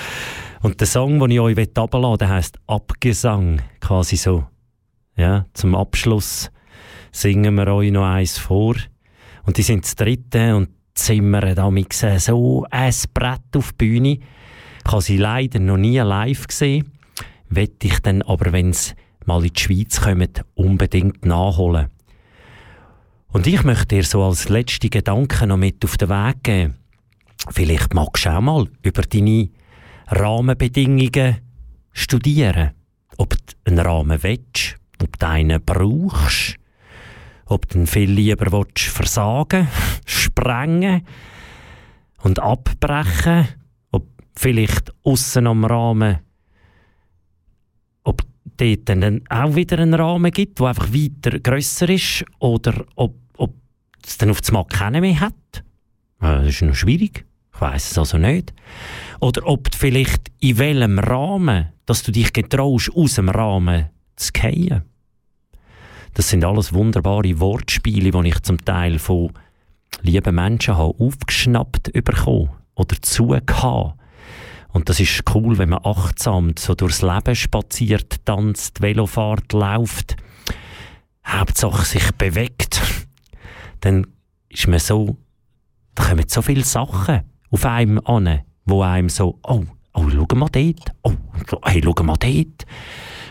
und 0.62 0.78
der 0.80 0.86
Song, 0.86 1.18
den 1.18 1.32
ich 1.32 1.40
euch 1.40 1.58
runterlassen 1.58 2.20
will, 2.20 2.28
heisst 2.28 2.58
Abgesang. 2.68 3.60
Quasi 3.80 4.16
so. 4.16 4.46
Ja, 5.16 5.46
zum 5.52 5.74
Abschluss 5.74 6.50
singen 7.10 7.56
wir 7.56 7.66
euch 7.68 7.90
noch 7.90 8.06
eins 8.06 8.38
vor. 8.38 8.76
Und 9.44 9.56
die 9.56 9.62
sind 9.62 9.84
das 9.84 9.96
dritte 9.96 10.54
und 10.54 10.68
zimmern 10.94 11.54
da 11.54 11.70
mit 11.70 11.92
so 11.92 12.66
ein 12.70 12.94
Brett 13.12 13.56
auf 13.56 13.72
die 13.72 13.76
Bühne. 13.76 14.18
Ich 14.86 14.92
habe 14.92 15.02
sie 15.02 15.16
leider 15.16 15.58
noch 15.58 15.76
nie 15.76 15.98
live 15.98 16.46
gesehen. 16.46 16.92
Wette 17.48 17.86
ich 17.86 18.00
dann 18.00 18.22
aber, 18.22 18.52
wenn 18.52 18.72
sie 18.72 18.94
mal 19.26 19.44
in 19.44 19.52
die 19.52 19.60
Schweiz 19.60 20.00
kommen, 20.00 20.30
unbedingt 20.54 21.24
nachholen. 21.24 21.90
Und 23.28 23.46
ich 23.46 23.64
möchte 23.64 23.96
dir 23.96 24.04
so 24.04 24.22
als 24.22 24.48
letzte 24.48 24.88
Gedanken 24.88 25.48
noch 25.48 25.56
mit 25.56 25.84
auf 25.84 25.96
den 25.96 26.08
Weg 26.08 26.44
geben. 26.44 26.74
Vielleicht 27.50 27.92
magst 27.92 28.26
du 28.26 28.30
auch 28.30 28.40
mal 28.40 28.68
über 28.82 29.02
deine 29.02 29.50
Rahmenbedingungen 30.06 31.38
studieren. 31.92 32.70
Ob 33.16 33.30
du 33.30 33.54
einen 33.64 33.78
Rahmen 33.80 34.22
willst, 34.22 34.76
ob 35.02 35.18
du 35.18 35.26
einen 35.26 35.62
brauchst, 35.64 36.56
ob 37.46 37.68
du 37.68 37.86
viel 37.86 38.10
lieber 38.10 38.52
willst 38.52 38.84
versagen, 38.90 39.68
sprengen 40.06 41.06
und 42.22 42.38
abbrechen, 42.38 43.48
ob 43.90 44.06
vielleicht 44.34 44.92
aussen 45.02 45.46
am 45.46 45.64
Rahmen, 45.64 46.18
ob 48.04 48.22
dort 48.56 48.88
dann 48.88 49.22
auch 49.28 49.54
wieder 49.54 49.78
einen 49.78 49.94
Rahmen 49.94 50.30
gibt, 50.30 50.60
der 50.60 50.68
einfach 50.68 50.88
weiter 50.92 51.38
grösser 51.40 51.88
ist, 51.88 52.24
oder 52.38 52.84
ob, 52.94 53.14
ob 53.36 53.54
es 54.06 54.18
dann 54.18 54.30
auf 54.30 54.40
das 54.40 54.52
Mal 54.52 54.64
keinen 54.64 55.02
mehr 55.02 55.20
hat. 55.20 55.34
Äh, 56.20 56.40
Das 56.44 56.46
ist 56.46 56.62
noch 56.62 56.74
schwierig. 56.74 57.26
Ich 57.54 57.60
weiß 57.60 57.92
es 57.92 57.98
also 57.98 58.18
nicht. 58.18 58.52
Oder 59.20 59.46
ob 59.46 59.68
vielleicht 59.74 60.32
in 60.40 60.58
welchem 60.58 60.98
Rahmen, 60.98 61.68
dass 61.86 62.02
du 62.02 62.10
dich 62.10 62.32
getraust, 62.32 62.90
aus 62.94 63.14
dem 63.14 63.28
Rahmen 63.28 63.90
zu 64.16 64.32
fallen. 64.36 64.82
Das 66.14 66.28
sind 66.28 66.44
alles 66.44 66.72
wunderbare 66.72 67.40
Wortspiele, 67.40 68.10
die 68.12 68.28
ich 68.28 68.40
zum 68.42 68.64
Teil 68.64 68.98
von 68.98 69.32
lieben 70.02 70.34
Menschen 70.34 70.76
habe 70.76 70.94
aufgeschnappt 70.98 71.92
bekommen 71.92 72.50
oder 72.74 72.96
zugehauen. 73.02 73.94
Und 74.72 74.88
das 74.88 75.00
ist 75.00 75.22
cool, 75.34 75.58
wenn 75.58 75.68
man 75.68 75.84
achtsam 75.84 76.54
so 76.58 76.74
durchs 76.74 77.02
Leben 77.02 77.34
spaziert, 77.34 78.24
tanzt, 78.24 78.80
Velo 78.80 79.06
fährt, 79.06 79.52
läuft, 79.52 80.16
Hauptsache 81.26 81.84
sich 81.84 82.10
bewegt. 82.12 82.80
Dann 83.80 84.06
ist 84.48 84.66
man 84.66 84.80
so, 84.80 85.16
da 85.94 86.04
kommen 86.04 86.24
so 86.28 86.42
viele 86.42 86.64
Sachen 86.64 87.22
auf 87.50 87.64
einem 87.64 88.00
an, 88.04 88.40
wo 88.64 88.82
einem 88.82 89.08
so, 89.08 89.38
oh, 89.44 89.64
oh, 89.94 90.10
schau 90.10 90.36
mal 90.36 90.48
dort, 90.50 90.92
oh, 91.02 91.12
hey, 91.64 91.80
schau 91.82 92.02
mal 92.02 92.16
dort. 92.16 92.66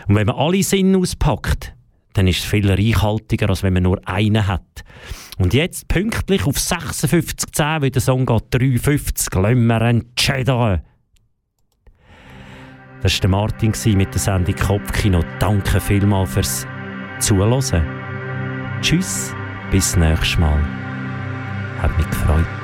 Und 0.06 0.14
wenn 0.14 0.26
man 0.26 0.36
alle 0.36 0.62
Sinne 0.62 0.98
auspackt, 0.98 1.73
dann 2.14 2.26
ist 2.26 2.38
es 2.38 2.44
viel 2.44 2.70
reichhaltiger, 2.70 3.50
als 3.50 3.62
wenn 3.62 3.74
man 3.74 3.82
nur 3.82 4.00
einen 4.08 4.46
hat. 4.46 4.84
Und 5.36 5.52
jetzt 5.52 5.88
pünktlich 5.88 6.46
auf 6.46 6.56
56,10, 6.56 7.82
weil 7.82 7.90
der 7.90 8.00
Song 8.00 8.24
geht 8.24 8.54
3,50, 8.54 9.40
lassen 9.40 9.66
wir 9.66 9.82
einen 9.82 10.14
Cheddar. 10.16 10.82
Das 13.02 13.22
war 13.22 13.30
Martin 13.30 13.74
mit 13.96 14.14
der 14.14 14.20
Sendung 14.20 14.54
Kopfkino. 14.54 15.22
Danke 15.38 15.78
vielmals 15.80 16.32
fürs 16.32 16.66
Zuhören. 17.18 17.84
Tschüss, 18.80 19.34
bis 19.70 19.96
nächstes 19.96 20.38
Mal. 20.38 20.62
Hat 21.82 21.96
mich 21.98 22.08
gefreut. 22.08 22.63